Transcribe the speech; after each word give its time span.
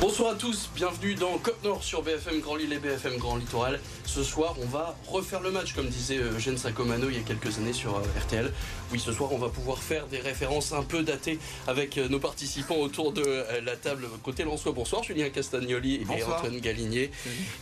Bonsoir 0.00 0.32
à 0.32 0.34
tous, 0.34 0.70
bienvenue 0.74 1.14
dans 1.14 1.36
Côte 1.36 1.62
Nord 1.62 1.84
sur 1.84 2.00
BFM 2.00 2.40
Grand 2.40 2.56
Lille 2.56 2.72
et 2.72 2.78
BFM 2.78 3.18
Grand 3.18 3.36
Littoral. 3.36 3.78
Ce 4.06 4.24
soir, 4.24 4.56
on 4.62 4.64
va 4.64 4.96
refaire 5.06 5.40
le 5.40 5.50
match, 5.50 5.74
comme 5.74 5.88
disait 5.88 6.16
euh, 6.16 6.36
Eugène 6.36 6.56
Sacomano 6.56 7.10
il 7.10 7.16
y 7.16 7.18
a 7.18 7.22
quelques 7.22 7.58
années 7.58 7.74
sur 7.74 7.96
euh, 7.96 8.02
RTL. 8.18 8.50
Oui, 8.92 8.98
ce 8.98 9.12
soir, 9.12 9.30
on 9.32 9.36
va 9.36 9.50
pouvoir 9.50 9.78
faire 9.78 10.06
des 10.06 10.18
références 10.18 10.72
un 10.72 10.82
peu 10.82 11.02
datées 11.02 11.38
avec 11.66 11.98
euh, 11.98 12.08
nos 12.08 12.18
participants 12.18 12.76
autour 12.76 13.12
de 13.12 13.44
la 13.62 13.76
table 13.76 14.06
côté 14.22 14.42
Lançois. 14.44 14.72
Bonsoir, 14.72 15.02
Julien 15.02 15.28
Castagnoli 15.28 15.96
et 15.96 16.24
Antoine 16.24 16.58
Galinier. 16.60 17.10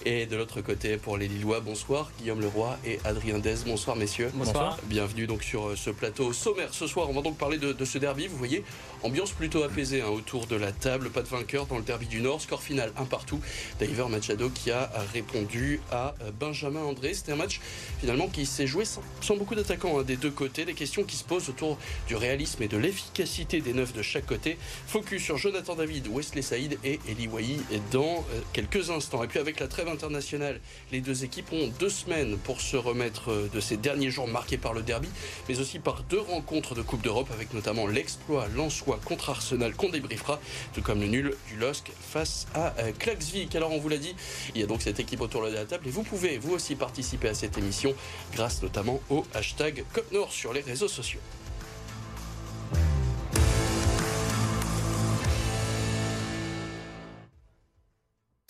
Et 0.05 0.27
de 0.27 0.36
l'autre 0.36 0.60
côté, 0.60 0.96
pour 0.96 1.18
les 1.18 1.27
Lillois, 1.27 1.59
bonsoir, 1.59 2.12
Guillaume 2.20 2.41
Leroy 2.41 2.78
et 2.86 3.00
Adrien 3.05 3.41
Dez. 3.41 3.56
Bonsoir, 3.66 3.96
messieurs. 3.96 4.30
Bonsoir. 4.32 4.78
Bienvenue 4.84 5.27
donc 5.27 5.42
sur 5.42 5.77
ce 5.77 5.91
plateau 5.91 6.32
sommaire. 6.32 6.73
Ce 6.73 6.86
soir, 6.86 7.10
on 7.10 7.14
va 7.14 7.23
donc 7.23 7.36
parler 7.36 7.59
de, 7.59 7.84
ce 7.84 7.98
derby. 7.98 8.28
Vous 8.28 8.38
voyez, 8.38 8.62
ambiance 9.02 9.32
plutôt 9.32 9.64
apaisée 9.64 10.02
hein, 10.02 10.09
autour 10.09 10.46
de 10.46 10.55
la 10.55 10.70
table. 10.70 11.10
Pas 11.10 11.23
de 11.23 11.28
vainqueur 11.28 11.66
dans 11.66 11.77
le 11.77 11.82
derby 11.82 12.06
du 12.06 12.20
Nord. 12.20 12.27
Score 12.38 12.62
final 12.62 12.92
un 12.98 13.05
partout. 13.05 13.41
Diver 13.80 14.05
Machado 14.10 14.50
qui 14.50 14.70
a 14.70 14.91
répondu 15.12 15.80
à 15.91 16.14
euh, 16.23 16.30
Benjamin 16.38 16.80
André. 16.80 17.14
C'était 17.14 17.32
un 17.32 17.37
match 17.37 17.60
finalement 18.01 18.28
qui 18.28 18.45
s'est 18.45 18.66
joué 18.66 18.84
sans, 18.84 19.37
beaucoup 19.37 19.54
d'attaquants 19.54 20.01
hein, 20.01 20.02
des 20.02 20.16
deux 20.16 20.30
côtés. 20.30 20.64
Des 20.64 20.74
questions 20.74 21.04
qui 21.04 21.16
se 21.16 21.24
posent 21.24 21.48
autour 21.48 21.78
du 22.06 22.16
réalisme 22.16 22.62
et 22.62 22.68
de 22.68 22.77
l'efficacité 22.77 23.60
des 23.60 23.73
neufs 23.73 23.95
de 23.95 24.02
chaque 24.02 24.27
côté. 24.27 24.59
Focus 24.87 25.23
sur 25.23 25.38
Jonathan 25.38 25.74
David, 25.74 26.09
Wesley 26.09 26.42
Saïd 26.42 26.78
et 26.84 27.01
Eli 27.09 27.28
Wahi 27.28 27.60
dans 27.92 28.24
euh, 28.32 28.40
quelques 28.52 28.90
instants. 28.90 29.23
Et 29.24 29.29
puis 29.29 29.38
avec 29.38 29.60
la 29.60 29.68
trêve 29.68 29.88
internationale, 29.88 30.60
les 30.92 31.01
deux 31.01 31.24
équipes 31.24 31.52
ont 31.52 31.68
deux 31.79 31.88
semaines 31.88 32.37
pour 32.38 32.60
se 32.60 32.76
remettre 32.76 33.30
euh, 33.30 33.48
de 33.54 33.60
ces 33.60 33.76
derniers 33.76 34.10
jours 34.10 34.29
marqués 34.29 34.59
par 34.59 34.73
le 34.73 34.82
derby, 34.82 35.09
mais 35.48 35.60
aussi 35.60 35.79
par 35.79 36.02
deux 36.02 36.21
rencontres 36.21 36.74
de 36.74 36.82
Coupe 36.82 37.02
d'Europe 37.02 37.29
avec 37.32 37.54
notamment 37.54 37.87
l'exploit 37.87 38.49
Lensois 38.49 38.99
contre 39.04 39.30
Arsenal 39.30 39.74
qu'on 39.74 39.88
débriefera, 39.88 40.40
tout 40.74 40.82
comme 40.82 41.01
le 41.01 41.06
nul 41.06 41.34
du 41.49 41.56
LOSC 41.56 41.93
face 42.19 42.49
à 42.52 42.74
euh, 42.80 42.91
Klaxvik. 42.99 43.55
Alors 43.55 43.71
on 43.71 43.79
vous 43.79 43.88
l'a 43.88 43.97
dit, 43.97 44.16
il 44.55 44.61
y 44.61 44.65
a 44.65 44.66
donc 44.66 44.83
cette 44.83 44.99
équipe 44.99 45.21
autour 45.21 45.45
de 45.45 45.52
la 45.52 45.65
table 45.65 45.87
et 45.87 45.91
vous 45.91 46.02
pouvez 46.02 46.37
vous 46.38 46.52
aussi 46.52 46.74
participer 46.74 47.29
à 47.29 47.35
cette 47.35 47.57
émission 47.57 47.95
grâce 48.33 48.61
notamment 48.61 49.01
au 49.09 49.24
hashtag 49.35 49.85
COPNOR 49.93 50.33
sur 50.33 50.52
les 50.52 50.61
réseaux 50.61 50.89
sociaux. 50.89 51.21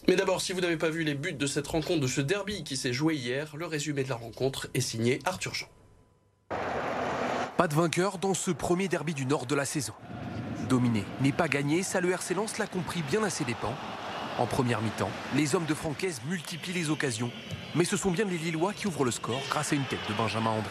Mais 0.06 0.16
d'abord, 0.16 0.40
si 0.40 0.54
vous 0.54 0.62
n'avez 0.62 0.78
pas 0.78 0.88
vu 0.88 1.04
les 1.04 1.14
buts 1.14 1.34
de 1.34 1.46
cette 1.46 1.66
rencontre, 1.66 2.00
de 2.00 2.06
ce 2.06 2.22
derby 2.22 2.64
qui 2.64 2.78
s'est 2.78 2.94
joué 2.94 3.16
hier, 3.16 3.54
le 3.54 3.66
résumé 3.66 4.02
de 4.02 4.08
la 4.08 4.14
rencontre 4.14 4.70
est 4.72 4.80
signé 4.80 5.18
Arthur 5.26 5.52
Jean. 5.52 5.68
Pas 7.58 7.68
de 7.68 7.74
vainqueur 7.74 8.16
dans 8.16 8.32
ce 8.32 8.50
premier 8.50 8.88
derby 8.88 9.12
du 9.12 9.26
nord 9.26 9.44
de 9.44 9.54
la 9.54 9.66
saison. 9.66 9.92
Dominé, 10.66 11.04
mais 11.20 11.32
pas 11.32 11.48
gagné, 11.48 11.82
ça 11.82 12.00
l'a 12.00 12.66
compris 12.66 13.02
bien 13.02 13.22
à 13.22 13.30
ses 13.30 13.44
dépens. 13.44 13.74
En 14.38 14.46
première 14.46 14.80
mi-temps, 14.80 15.10
les 15.34 15.54
hommes 15.54 15.64
de 15.64 15.74
Francaise 15.74 16.20
multiplient 16.28 16.72
les 16.72 16.90
occasions, 16.90 17.30
mais 17.74 17.84
ce 17.84 17.96
sont 17.96 18.10
bien 18.10 18.24
les 18.24 18.38
Lillois 18.38 18.72
qui 18.72 18.86
ouvrent 18.86 19.04
le 19.04 19.10
score 19.10 19.40
grâce 19.50 19.72
à 19.72 19.76
une 19.76 19.84
tête 19.84 20.06
de 20.08 20.14
Benjamin 20.14 20.50
André. 20.50 20.70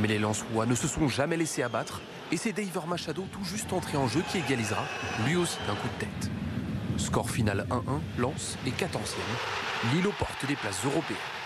Mais 0.00 0.08
les 0.08 0.18
Lensois 0.18 0.66
ne 0.66 0.74
se 0.74 0.88
sont 0.88 1.08
jamais 1.08 1.36
laissés 1.36 1.62
abattre 1.62 2.00
et 2.32 2.36
c'est 2.36 2.52
Daver 2.52 2.86
Machado 2.86 3.26
tout 3.32 3.44
juste 3.44 3.72
entré 3.72 3.96
en 3.96 4.08
jeu 4.08 4.22
qui 4.30 4.38
égalisera, 4.38 4.84
lui 5.26 5.36
aussi 5.36 5.58
d'un 5.66 5.74
coup 5.74 5.88
de 5.88 6.00
tête. 6.00 6.30
Score 6.96 7.30
final 7.30 7.66
1-1, 7.70 7.82
Lens 8.18 8.56
est 8.66 8.70
14e. 8.70 9.92
Lille 9.92 10.06
aux 10.06 10.46
des 10.46 10.56
places 10.56 10.84
européennes. 10.84 11.43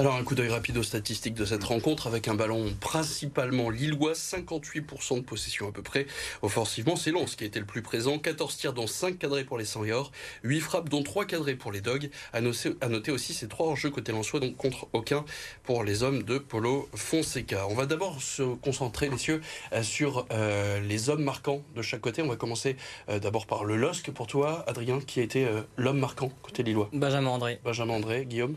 Alors 0.00 0.14
un 0.14 0.24
coup 0.24 0.34
d'œil 0.34 0.48
rapide 0.48 0.78
aux 0.78 0.82
statistiques 0.82 1.34
de 1.34 1.44
cette 1.44 1.62
rencontre 1.62 2.06
avec 2.06 2.26
un 2.26 2.34
ballon 2.34 2.74
principalement 2.80 3.68
lillois, 3.68 4.14
58% 4.14 5.16
de 5.16 5.20
possession 5.20 5.68
à 5.68 5.72
peu 5.72 5.82
près. 5.82 6.06
Offensivement, 6.40 6.96
c'est 6.96 7.10
Lens 7.10 7.36
qui 7.36 7.44
a 7.44 7.46
été 7.46 7.60
le 7.60 7.66
plus 7.66 7.82
présent, 7.82 8.18
14 8.18 8.56
tirs 8.56 8.72
dont 8.72 8.86
5 8.86 9.18
cadrés 9.18 9.44
pour 9.44 9.58
les 9.58 9.66
Seniors, 9.66 10.10
8 10.42 10.60
frappes 10.60 10.88
dont 10.88 11.02
3 11.02 11.26
cadrés 11.26 11.54
pour 11.54 11.70
les 11.70 11.82
Dogs. 11.82 12.08
À 12.32 12.40
noter, 12.40 13.12
aussi 13.12 13.34
ces 13.34 13.46
3 13.46 13.66
en-jeu 13.66 13.90
côté 13.90 14.12
Lensois, 14.12 14.40
donc 14.40 14.56
contre 14.56 14.88
aucun 14.94 15.22
pour 15.64 15.84
les 15.84 16.02
hommes 16.02 16.22
de 16.22 16.38
Polo 16.38 16.88
Fonseca. 16.94 17.66
On 17.68 17.74
va 17.74 17.84
d'abord 17.84 18.22
se 18.22 18.54
concentrer, 18.54 19.10
messieurs, 19.10 19.42
euh, 19.74 19.82
sur 19.82 20.26
euh, 20.32 20.80
les 20.80 21.10
hommes 21.10 21.24
marquants 21.24 21.60
de 21.76 21.82
chaque 21.82 22.00
côté. 22.00 22.22
On 22.22 22.28
va 22.28 22.36
commencer 22.36 22.78
euh, 23.10 23.18
d'abord 23.18 23.46
par 23.46 23.64
le 23.64 23.76
LOSC 23.76 24.12
pour 24.12 24.26
toi, 24.26 24.64
Adrien, 24.66 25.00
qui 25.00 25.20
a 25.20 25.22
été 25.22 25.46
l'homme 25.76 25.98
marquant 25.98 26.32
côté 26.40 26.62
lillois. 26.62 26.88
Benjamin 26.94 27.28
André. 27.28 27.60
Benjamin 27.62 27.92
André, 27.92 28.24
Guillaume. 28.24 28.56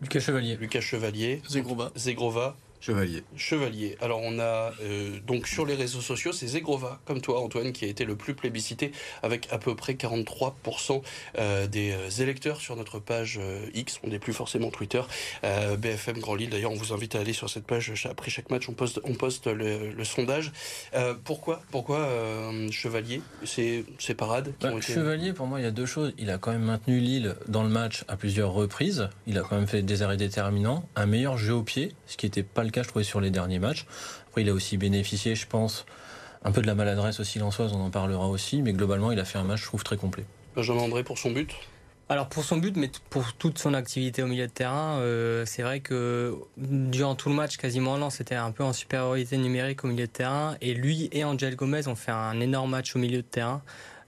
Lucas 0.00 0.20
Chevalier. 0.20 0.58
Lucas 0.60 0.80
Chevalier. 0.84 1.42
Zegrova. 1.48 1.92
Zegrova. 1.96 2.56
Chevalier. 2.86 3.24
Chevalier. 3.36 3.96
Alors 4.00 4.20
on 4.22 4.38
a 4.38 4.72
euh, 4.80 5.18
donc 5.26 5.48
sur 5.48 5.66
les 5.66 5.74
réseaux 5.74 6.00
sociaux, 6.00 6.30
c'est 6.30 6.46
Zegrova, 6.46 7.00
comme 7.04 7.20
toi 7.20 7.40
Antoine, 7.40 7.72
qui 7.72 7.84
a 7.84 7.88
été 7.88 8.04
le 8.04 8.14
plus 8.14 8.34
plébiscité 8.34 8.92
avec 9.24 9.48
à 9.50 9.58
peu 9.58 9.74
près 9.74 9.94
43% 9.94 11.02
euh, 11.36 11.66
des 11.66 11.90
euh, 11.90 12.22
électeurs 12.22 12.60
sur 12.60 12.76
notre 12.76 13.00
page 13.00 13.40
X. 13.74 13.98
On 14.04 14.08
n'est 14.08 14.20
plus 14.20 14.32
forcément 14.32 14.70
Twitter. 14.70 15.02
BFM 15.42 16.18
Grand 16.18 16.36
Lille. 16.36 16.50
D'ailleurs, 16.50 16.70
on 16.70 16.76
vous 16.76 16.92
invite 16.92 17.16
à 17.16 17.20
aller 17.20 17.32
sur 17.32 17.50
cette 17.50 17.64
page. 17.64 17.92
Après 18.08 18.30
chaque 18.30 18.50
match, 18.50 18.68
on 18.68 18.72
poste, 18.72 19.00
on 19.02 19.14
poste 19.14 19.48
le, 19.48 20.04
sondage. 20.04 20.52
pourquoi 21.24 21.62
pourquoi 21.72 22.08
Chevalier? 22.70 23.20
C'est 23.44 24.14
parades 24.16 24.54
bah, 24.60 24.80
Chevalier, 24.80 25.32
pour 25.32 25.46
moi, 25.46 25.58
il 25.58 25.64
y 25.64 25.66
a 25.66 25.72
deux 25.72 25.86
choses. 25.86 26.14
Il 26.18 26.30
a 26.30 26.38
quand 26.38 26.52
même 26.52 26.62
maintenu 26.62 27.00
Lille 27.00 27.34
dans 27.48 27.64
le 27.64 27.68
match 27.68 28.04
à 28.06 28.16
plusieurs 28.16 28.52
reprises. 28.52 29.08
Il 29.26 29.38
a 29.38 29.42
quand 29.42 29.56
même 29.56 29.66
fait 29.66 29.82
des 29.82 30.02
arrêts 30.02 30.16
déterminants. 30.16 30.88
Un 30.94 31.06
meilleur 31.06 31.36
jeu 31.36 31.54
au 31.54 31.62
pied, 31.62 31.92
ce 32.06 32.16
qui 32.16 32.26
n'était 32.26 32.44
pas 32.44 32.62
le 32.62 32.70
cas, 32.76 32.82
je 32.82 32.88
trouvais, 32.88 33.04
sur 33.04 33.20
les 33.20 33.30
derniers 33.30 33.58
matchs. 33.58 33.86
Après, 34.28 34.42
il 34.42 34.48
a 34.48 34.52
aussi 34.52 34.76
bénéficié, 34.76 35.34
je 35.34 35.46
pense, 35.46 35.86
un 36.44 36.52
peu 36.52 36.62
de 36.62 36.66
la 36.66 36.74
maladresse 36.74 37.18
aussi 37.20 37.38
lançoise, 37.38 37.72
on 37.72 37.80
en 37.80 37.90
parlera 37.90 38.28
aussi, 38.28 38.62
mais 38.62 38.72
globalement, 38.72 39.10
il 39.10 39.18
a 39.18 39.24
fait 39.24 39.38
un 39.38 39.44
match, 39.44 39.60
je 39.62 39.66
trouve, 39.66 39.82
très 39.82 39.96
complet. 39.96 40.24
Benjamin 40.54 40.82
André 40.82 41.02
pour 41.02 41.18
son 41.18 41.32
but? 41.32 41.54
Alors 42.08 42.28
pour 42.28 42.44
son 42.44 42.58
but, 42.58 42.76
mais 42.76 42.88
pour 43.10 43.32
toute 43.32 43.58
son 43.58 43.74
activité 43.74 44.22
au 44.22 44.28
milieu 44.28 44.46
de 44.46 44.52
terrain, 44.52 44.98
euh, 45.00 45.44
c'est 45.44 45.62
vrai 45.62 45.80
que 45.80 46.36
durant 46.56 47.16
tout 47.16 47.28
le 47.28 47.34
match, 47.34 47.56
quasiment 47.56 47.98
non, 47.98 48.10
c'était 48.10 48.36
un 48.36 48.52
peu 48.52 48.62
en 48.62 48.72
supériorité 48.72 49.36
numérique 49.38 49.84
au 49.84 49.88
milieu 49.88 50.06
de 50.06 50.12
terrain. 50.12 50.54
Et 50.60 50.72
lui 50.72 51.08
et 51.10 51.24
Angel 51.24 51.56
Gomez 51.56 51.88
ont 51.88 51.96
fait 51.96 52.12
un 52.12 52.38
énorme 52.40 52.70
match 52.70 52.94
au 52.94 53.00
milieu 53.00 53.18
de 53.18 53.26
terrain. 53.26 53.60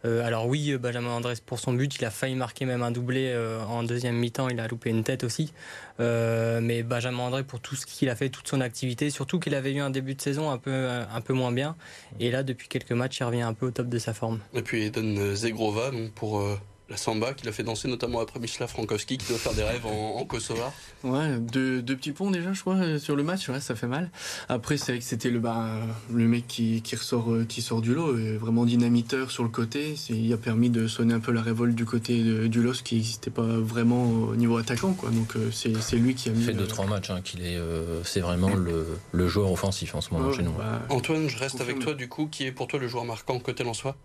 Euh, 0.04 0.24
alors 0.24 0.46
oui, 0.46 0.76
Benjamin 0.76 1.10
Andrés 1.10 1.34
pour 1.44 1.58
son 1.58 1.72
but, 1.72 1.96
il 1.96 2.04
a 2.04 2.10
failli 2.10 2.34
marquer 2.34 2.64
même 2.64 2.82
un 2.82 2.90
doublé 2.90 3.32
euh, 3.32 3.62
en 3.64 3.82
deuxième 3.82 4.16
mi-temps, 4.16 4.48
il 4.48 4.60
a 4.60 4.68
loupé 4.68 4.90
une 4.90 5.02
tête 5.02 5.24
aussi. 5.24 5.52
Euh, 6.00 6.60
mais 6.60 6.82
Benjamin 6.82 7.24
André 7.24 7.42
pour 7.42 7.60
tout 7.60 7.74
ce 7.74 7.86
qu'il 7.86 8.08
a 8.08 8.14
fait, 8.14 8.28
toute 8.28 8.46
son 8.48 8.60
activité, 8.60 9.10
surtout 9.10 9.40
qu'il 9.40 9.54
avait 9.54 9.72
eu 9.72 9.80
un 9.80 9.90
début 9.90 10.14
de 10.14 10.20
saison 10.20 10.50
un 10.50 10.58
peu, 10.58 10.88
un 10.88 11.20
peu 11.20 11.32
moins 11.32 11.52
bien. 11.52 11.76
Et 12.20 12.30
là, 12.30 12.42
depuis 12.42 12.68
quelques 12.68 12.92
matchs, 12.92 13.18
il 13.20 13.24
revient 13.24 13.42
un 13.42 13.54
peu 13.54 13.66
au 13.66 13.70
top 13.70 13.88
de 13.88 13.98
sa 13.98 14.14
forme. 14.14 14.38
Et 14.54 14.62
puis 14.62 14.84
Eden 14.84 15.34
Zegrova, 15.34 15.90
pour 16.14 16.42
la 16.90 16.96
samba 16.96 17.34
qu'il 17.34 17.48
a 17.48 17.52
fait 17.52 17.62
danser 17.62 17.88
notamment 17.88 18.20
après 18.20 18.40
Mislav 18.40 18.68
Frankowski 18.68 19.18
qui 19.18 19.28
doit 19.28 19.38
faire 19.38 19.54
des 19.54 19.62
rêves 19.62 19.86
en, 19.86 20.16
en 20.16 20.24
Kosovo. 20.24 20.62
Ouais, 21.04 21.38
deux, 21.38 21.82
petits 21.82 22.12
ponts 22.12 22.30
déjà, 22.30 22.52
je 22.52 22.60
crois, 22.60 22.98
sur 22.98 23.16
le 23.16 23.22
match. 23.22 23.48
Ouais, 23.48 23.60
ça 23.60 23.74
fait 23.74 23.86
mal. 23.86 24.10
Après, 24.48 24.76
c'est 24.76 24.92
vrai 24.92 24.98
que 24.98 25.04
c'était 25.04 25.30
le, 25.30 25.38
bah, 25.38 25.68
le 26.12 26.26
mec 26.26 26.46
qui, 26.46 26.82
qui, 26.82 26.96
ressort, 26.96 27.32
euh, 27.32 27.44
qui 27.44 27.62
sort 27.62 27.80
du 27.80 27.94
lot, 27.94 28.14
vraiment 28.38 28.64
dynamiteur 28.64 29.30
sur 29.30 29.42
le 29.42 29.48
côté. 29.48 29.94
Il 30.08 30.32
a 30.32 30.36
permis 30.36 30.70
de 30.70 30.86
sonner 30.86 31.14
un 31.14 31.20
peu 31.20 31.32
la 31.32 31.42
révolte 31.42 31.74
du 31.74 31.84
côté 31.84 32.48
du 32.48 32.62
LOS 32.62 32.82
qui 32.82 32.96
n'existait 32.96 33.30
pas 33.30 33.42
vraiment 33.42 34.04
au 34.04 34.36
niveau 34.36 34.56
attaquant. 34.56 34.92
Quoi. 34.92 35.10
Donc 35.10 35.36
euh, 35.36 35.50
c'est 35.52 35.96
lui 35.96 36.14
qui 36.14 36.28
a 36.28 36.32
mis. 36.32 36.40
Il 36.40 36.44
fait 36.44 36.52
deux, 36.52 36.66
trois 36.66 36.86
matchs 36.86 37.10
hein, 37.10 37.20
qu'il 37.22 37.44
est. 37.44 37.56
Euh, 37.56 38.02
c'est 38.04 38.20
vraiment 38.20 38.54
le, 38.54 38.86
le, 39.12 39.28
joueur 39.28 39.52
offensif 39.52 39.94
en 39.94 40.00
ce 40.00 40.12
moment 40.12 40.32
chez 40.32 40.42
nous. 40.42 40.52
Bah, 40.52 40.82
Antoine, 40.88 41.28
je 41.28 41.38
reste 41.38 41.60
avec 41.60 41.78
toi 41.78 41.94
du 41.94 42.08
coup. 42.08 42.26
Qui 42.30 42.44
est 42.44 42.52
pour 42.52 42.66
toi 42.66 42.78
le 42.78 42.88
joueur 42.88 43.04
marquant 43.04 43.38
côté 43.38 43.64
soi? 43.72 43.96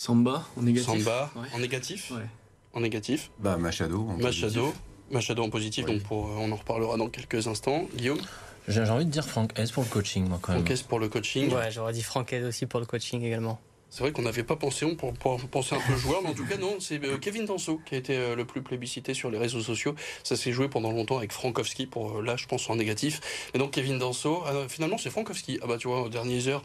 Samba 0.00 0.46
en 0.56 0.62
négatif. 0.62 0.86
Samba 0.86 1.30
en 1.54 1.58
négatif. 1.58 2.10
Ouais. 2.10 2.26
En 2.72 2.80
négatif. 2.80 3.30
Bah 3.38 3.58
Machado. 3.58 4.00
En 4.08 4.16
Machado. 4.16 4.62
Positif. 4.62 4.82
Machado 5.10 5.42
en 5.42 5.50
positif. 5.50 5.84
Donc 5.84 6.02
pour, 6.04 6.26
euh, 6.26 6.36
on 6.38 6.50
en 6.50 6.56
reparlera 6.56 6.96
dans 6.96 7.10
quelques 7.10 7.46
instants. 7.46 7.84
Guillaume. 7.94 8.18
J'ai 8.66 8.80
envie 8.80 9.04
de 9.04 9.10
dire 9.10 9.26
Franck 9.26 9.52
S 9.58 9.72
pour 9.72 9.82
le 9.82 9.90
coaching, 9.90 10.26
moi 10.26 10.38
quand 10.40 10.52
même. 10.52 10.62
Franck 10.62 10.70
S 10.70 10.80
pour 10.80 11.00
le 11.00 11.10
coaching. 11.10 11.52
Ouais, 11.52 11.70
j'aurais 11.70 11.92
dit 11.92 12.02
Franck 12.02 12.32
S 12.32 12.44
aussi 12.44 12.64
pour 12.64 12.80
le 12.80 12.86
coaching 12.86 13.20
également. 13.22 13.60
C'est 13.90 14.04
vrai 14.04 14.12
qu'on 14.12 14.22
n'avait 14.22 14.44
pas 14.44 14.54
pensé, 14.54 14.84
on 14.84 14.94
pour, 14.94 15.12
penser 15.50 15.74
un 15.74 15.80
peu 15.80 15.96
joueur, 15.96 16.22
mais 16.22 16.28
en 16.28 16.34
tout 16.34 16.46
cas 16.46 16.56
non, 16.56 16.76
c'est 16.78 17.04
euh, 17.04 17.18
Kevin 17.18 17.44
Danso 17.44 17.80
qui 17.84 17.96
a 17.96 17.98
été 17.98 18.16
euh, 18.16 18.36
le 18.36 18.44
plus 18.44 18.62
plébiscité 18.62 19.14
sur 19.14 19.30
les 19.30 19.38
réseaux 19.38 19.60
sociaux. 19.60 19.96
Ça 20.22 20.36
s'est 20.36 20.52
joué 20.52 20.68
pendant 20.68 20.92
longtemps 20.92 21.18
avec 21.18 21.32
Frankowski 21.32 21.86
pour 21.86 22.18
euh, 22.18 22.22
là, 22.22 22.36
je 22.36 22.46
pense 22.46 22.70
en 22.70 22.76
négatif. 22.76 23.20
Et 23.52 23.58
donc 23.58 23.72
Kevin 23.72 23.98
Danso, 23.98 24.44
finalement 24.68 24.96
c'est 24.96 25.10
Frankowski. 25.10 25.58
Ah 25.62 25.66
bah 25.66 25.76
tu 25.76 25.88
vois, 25.88 26.02
aux 26.02 26.08
dernières 26.08 26.46
heures, 26.46 26.62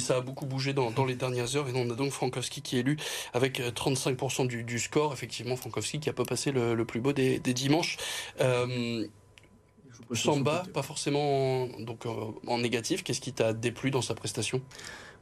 ça 0.00 0.16
a 0.16 0.20
beaucoup 0.20 0.46
bougé 0.46 0.72
dans, 0.72 1.04
les 1.04 1.14
dernières 1.14 1.54
heures, 1.54 1.68
et 1.68 1.72
on 1.76 1.88
a 1.90 1.94
donc 1.94 2.10
Frankowski 2.10 2.60
qui 2.60 2.76
est 2.76 2.80
élu 2.80 2.96
avec 3.34 3.60
35% 3.60 4.46
du, 4.48 4.78
score. 4.80 5.12
Effectivement, 5.12 5.54
Frankowski 5.54 6.00
qui 6.00 6.08
a 6.08 6.12
pas 6.12 6.24
passé 6.24 6.50
le, 6.50 6.84
plus 6.84 7.00
beau 7.00 7.12
des, 7.12 7.38
dimanches. 7.38 7.98
Samba, 10.12 10.64
pas 10.74 10.82
forcément 10.82 11.68
donc 11.78 12.04
en 12.06 12.58
négatif. 12.58 13.04
Qu'est-ce 13.04 13.20
qui 13.20 13.32
t'a 13.32 13.52
déplu 13.52 13.92
dans 13.92 14.02
sa 14.02 14.14
prestation? 14.14 14.60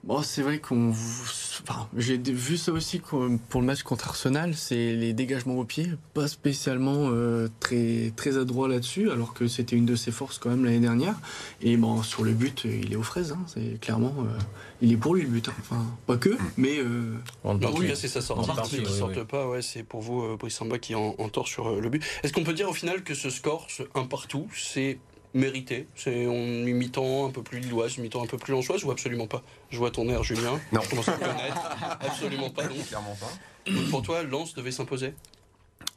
Bon, 0.05 0.21
c'est 0.21 0.43
vrai 0.43 0.59
qu'on. 0.59 0.91
Enfin, 0.91 1.89
j'ai 1.97 2.17
vu 2.19 2.57
ça 2.57 2.73
aussi 2.73 3.01
pour 3.01 3.61
le 3.61 3.67
match 3.67 3.85
contre 3.85 4.09
Arsenal, 4.09 4.55
c'est 4.57 4.97
les 4.97 5.13
dégagements 5.13 5.55
au 5.55 5.65
pied, 5.65 5.91
pas 6.13 6.27
spécialement 6.27 7.11
euh, 7.11 7.49
très, 7.61 8.13
très 8.17 8.37
adroit 8.37 8.67
là-dessus, 8.67 9.13
alors 9.13 9.33
que 9.33 9.47
c'était 9.47 9.77
une 9.77 9.87
de 9.87 9.95
ses 9.95 10.11
forces 10.11 10.39
quand 10.39 10.51
même 10.51 10.65
l'année 10.65 10.81
dernière. 10.81 11.15
Et 11.61 11.77
bon, 11.77 12.03
sur 12.03 12.25
le 12.25 12.33
but, 12.33 12.65
il 12.65 12.93
est 12.93 12.97
aux 12.97 13.05
fraises, 13.05 13.31
hein, 13.31 13.45
c'est 13.47 13.81
clairement. 13.81 14.15
Euh, 14.19 14.39
il 14.81 14.91
est 14.91 14.97
pour 14.97 15.15
lui 15.15 15.23
le 15.23 15.29
but, 15.29 15.49
hein. 15.49 15.55
enfin, 15.61 15.87
pas 16.07 16.17
que, 16.17 16.37
mais. 16.57 16.79
Euh, 16.79 17.15
en 17.45 17.57
tout 17.57 17.83
cas, 17.83 17.95
c'est 17.95 18.09
sa 18.09 18.21
sortie. 18.21 18.51
qui 18.69 18.81
ne 18.81 18.87
sortent 18.87 19.23
pas, 19.23 19.49
ouais, 19.49 19.63
c'est 19.63 19.85
pour 19.85 20.01
vous, 20.01 20.37
Brice 20.37 20.57
Samba, 20.57 20.81
qui 20.81 20.97
en, 20.97 21.15
en 21.17 21.29
tort 21.29 21.47
sur 21.47 21.81
le 21.81 21.89
but. 21.89 22.03
Est-ce 22.25 22.33
qu'on 22.33 22.43
peut 22.43 22.55
dire 22.55 22.69
au 22.69 22.75
final 22.75 23.05
que 23.05 23.15
ce 23.15 23.31
score, 23.31 23.67
ce 23.69 23.85
1 23.95 24.07
partout, 24.07 24.49
c'est 24.53 24.99
mérité 25.35 25.87
C'est 25.95 26.27
en 26.27 26.67
imitant 26.67 27.27
un 27.27 27.31
peu 27.31 27.43
plus 27.43 27.61
lilloise, 27.61 27.97
imitant 27.97 28.23
un 28.23 28.27
peu 28.27 28.39
plus 28.39 28.53
lançoise 28.53 28.85
ou 28.85 28.91
absolument 28.91 29.27
pas? 29.27 29.43
Je 29.71 29.79
vois 29.79 29.91
ton 29.91 30.09
air, 30.09 30.23
Julien. 30.23 30.61
Non. 30.73 30.81
Je 30.83 30.91
commence 30.91 31.09
à 31.09 31.13
connaître. 31.13 31.77
absolument 32.01 32.51
pas, 32.51 32.65
donc. 32.65 32.87
Clairement 32.87 33.17
pas. 33.21 33.71
Donc 33.71 33.91
pour 33.91 34.03
toi, 34.03 34.23
Lens 34.23 34.55
devait 34.55 34.73
s'imposer? 34.73 35.15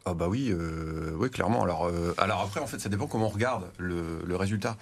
Ah 0.06 0.14
bah 0.14 0.28
oui, 0.30 0.50
euh, 0.52 1.14
oui 1.18 1.32
clairement. 1.32 1.64
Alors, 1.64 1.88
euh, 1.88 2.14
alors 2.18 2.42
après, 2.42 2.60
en 2.60 2.68
fait, 2.68 2.80
ça 2.80 2.90
dépend 2.90 3.08
comment 3.08 3.26
on 3.26 3.30
regarde 3.30 3.72
le, 3.78 4.22
le 4.24 4.36
résultat. 4.36 4.78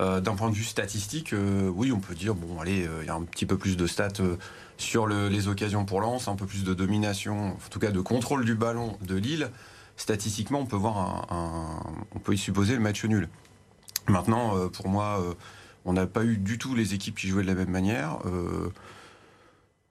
Euh, 0.00 0.20
D'un 0.20 0.34
point 0.34 0.48
de 0.48 0.54
vue 0.54 0.64
statistique, 0.64 1.34
euh, 1.34 1.68
oui, 1.68 1.92
on 1.92 2.00
peut 2.00 2.14
dire 2.14 2.34
bon, 2.34 2.58
allez, 2.58 2.86
euh, 2.86 3.00
il 3.02 3.06
y 3.06 3.10
a 3.10 3.14
un 3.14 3.24
petit 3.24 3.44
peu 3.44 3.58
plus 3.58 3.76
de 3.76 3.86
stats 3.86 4.08
sur 4.78 5.06
le, 5.06 5.28
les 5.28 5.48
occasions 5.48 5.84
pour 5.84 6.00
Lens, 6.00 6.28
un 6.28 6.34
peu 6.34 6.46
plus 6.46 6.64
de 6.64 6.72
domination, 6.72 7.48
en 7.48 7.68
tout 7.70 7.78
cas 7.78 7.90
de 7.90 8.00
contrôle 8.00 8.46
du 8.46 8.54
ballon 8.54 8.96
de 9.02 9.14
Lille. 9.14 9.50
Statistiquement, 9.98 10.60
on 10.60 10.66
peut 10.66 10.76
voir 10.76 10.96
un, 10.96 11.36
un 11.36 12.06
on 12.14 12.18
peut 12.18 12.32
y 12.32 12.38
supposer 12.38 12.72
le 12.72 12.80
match 12.80 13.04
nul. 13.04 13.28
Maintenant, 14.08 14.56
euh, 14.56 14.68
pour 14.68 14.88
moi, 14.88 15.20
euh, 15.20 15.34
on 15.84 15.92
n'a 15.92 16.06
pas 16.06 16.24
eu 16.24 16.36
du 16.36 16.58
tout 16.58 16.74
les 16.74 16.94
équipes 16.94 17.16
qui 17.16 17.28
jouaient 17.28 17.42
de 17.42 17.48
la 17.48 17.54
même 17.54 17.70
manière. 17.70 18.18
Euh, 18.26 18.72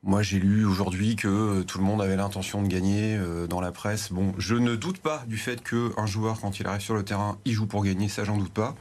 moi, 0.03 0.21
j'ai 0.21 0.39
lu 0.39 0.65
aujourd'hui 0.65 1.15
que 1.15 1.61
tout 1.61 1.77
le 1.77 1.83
monde 1.83 2.01
avait 2.01 2.15
l'intention 2.15 2.63
de 2.63 2.67
gagner 2.67 3.19
dans 3.47 3.61
la 3.61 3.71
presse. 3.71 4.11
Bon, 4.11 4.33
je 4.39 4.55
ne 4.55 4.75
doute 4.75 4.97
pas 4.97 5.23
du 5.27 5.37
fait 5.37 5.61
qu'un 5.63 6.07
joueur, 6.07 6.41
quand 6.41 6.59
il 6.59 6.65
arrive 6.65 6.81
sur 6.81 6.95
le 6.95 7.03
terrain, 7.03 7.37
il 7.45 7.53
joue 7.53 7.67
pour 7.67 7.83
gagner, 7.83 8.09
ça, 8.09 8.23
j'en 8.23 8.35
doute 8.35 8.51
pas. 8.51 8.73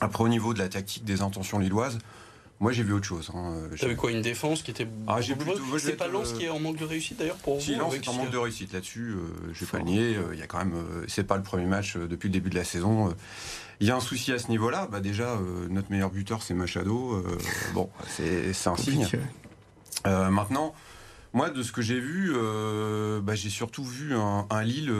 Après, 0.00 0.22
au 0.22 0.28
niveau 0.28 0.52
de 0.52 0.58
la 0.58 0.68
tactique 0.68 1.06
des 1.06 1.22
intentions 1.22 1.58
lilloises, 1.58 2.00
moi, 2.58 2.72
j'ai 2.72 2.82
vu 2.82 2.92
autre 2.94 3.04
chose. 3.04 3.30
Hein. 3.34 3.54
T'as 3.78 3.88
vu 3.88 3.96
quoi 3.96 4.10
Une 4.10 4.22
défense 4.22 4.62
qui 4.62 4.70
était. 4.70 4.88
Ah, 5.06 5.20
j'ai 5.20 5.34
plutôt. 5.34 5.78
C'est 5.78 5.92
pas 5.92 6.08
Lens 6.08 6.32
qui 6.32 6.44
est 6.44 6.48
en 6.48 6.58
manque 6.58 6.78
de 6.78 6.84
réussite 6.84 7.18
d'ailleurs 7.18 7.36
pour 7.36 7.60
si, 7.60 7.74
vous 7.74 7.80
Lens 7.80 7.94
est 7.94 8.08
en 8.08 8.14
manque 8.14 8.30
de 8.30 8.38
réussite 8.38 8.72
là-dessus. 8.72 9.10
Euh, 9.10 9.52
je 9.52 9.64
vais 9.64 9.70
pas 9.70 9.78
le 9.78 9.84
nier. 9.84 10.16
Il 10.32 10.38
y 10.38 10.42
a 10.42 10.46
quand 10.46 10.58
même. 10.58 10.74
c'est 11.06 11.24
pas 11.26 11.36
le 11.36 11.42
premier 11.42 11.66
match 11.66 11.96
depuis 11.96 12.28
le 12.28 12.32
début 12.32 12.50
de 12.50 12.56
la 12.56 12.64
saison. 12.64 13.14
Il 13.80 13.86
y 13.86 13.90
a 13.90 13.96
un 13.96 14.00
souci 14.00 14.32
à 14.32 14.38
ce 14.38 14.48
niveau-là. 14.48 14.88
Bah 14.90 15.00
déjà, 15.00 15.34
euh, 15.34 15.68
notre 15.68 15.90
meilleur 15.90 16.10
buteur, 16.10 16.42
c'est 16.42 16.54
Machado. 16.54 17.14
Euh, 17.14 17.38
bon, 17.74 17.90
c'est 18.08 18.52
un 18.66 18.76
signe. 18.76 19.06
Euh, 20.06 20.30
maintenant, 20.30 20.74
moi, 21.34 21.50
de 21.50 21.62
ce 21.62 21.72
que 21.72 21.82
j'ai 21.82 22.00
vu, 22.00 22.32
bah, 23.22 23.34
j'ai 23.34 23.50
surtout 23.50 23.84
vu 23.84 24.14
un, 24.14 24.46
un 24.48 24.62
Lille 24.62 24.92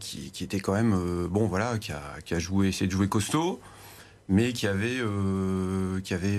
qui, 0.00 0.30
qui, 0.32 0.42
était 0.42 0.60
quand 0.60 0.72
même, 0.72 1.26
bon, 1.28 1.46
voilà, 1.46 1.78
qui 1.78 1.92
a, 1.92 2.02
qui 2.24 2.34
a, 2.34 2.38
joué, 2.38 2.68
essayé 2.68 2.86
de 2.86 2.92
jouer 2.92 3.08
costaud, 3.08 3.60
mais 4.28 4.52
qui 4.52 4.66
avait, 4.66 4.98
qui 6.04 6.14
avait 6.14 6.38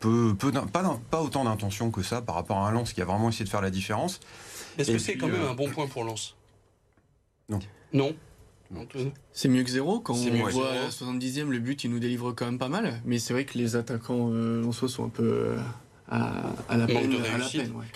peu, 0.00 0.34
peu 0.38 0.52
pas, 0.52 1.00
pas 1.10 1.20
autant 1.22 1.44
d'intention 1.44 1.90
que 1.90 2.02
ça 2.02 2.22
par 2.22 2.36
rapport 2.36 2.58
à 2.58 2.68
un 2.68 2.72
Lens 2.72 2.92
qui 2.92 3.02
a 3.02 3.04
vraiment 3.04 3.28
essayé 3.28 3.44
de 3.44 3.50
faire 3.50 3.62
la 3.62 3.70
différence. 3.70 4.20
Est-ce 4.78 4.92
que 4.92 4.98
c'est 4.98 5.16
quand 5.16 5.28
même 5.28 5.42
un 5.42 5.54
bon 5.54 5.68
point 5.68 5.86
pour 5.86 6.04
Lens? 6.04 6.36
Non. 7.48 7.58
Non 7.92 8.14
c'est 9.32 9.48
mieux 9.48 9.62
que 9.62 9.70
zéro. 9.70 10.00
Quand 10.00 10.14
on 10.14 10.48
voit 10.48 10.70
à 10.70 10.74
la 10.74 10.88
70e, 10.88 11.48
le 11.48 11.58
but, 11.58 11.84
il 11.84 11.90
nous 11.90 11.98
délivre 11.98 12.32
quand 12.32 12.46
même 12.46 12.58
pas 12.58 12.68
mal. 12.68 13.00
Mais 13.04 13.18
c'est 13.18 13.32
vrai 13.32 13.44
que 13.44 13.58
les 13.58 13.76
attaquants 13.76 14.30
euh, 14.32 14.64
en 14.64 14.72
soi 14.72 14.88
sont 14.88 15.04
un 15.04 15.08
peu 15.08 15.56
euh, 16.12 16.16
à, 16.68 16.76
la 16.76 16.86
peine. 16.86 17.12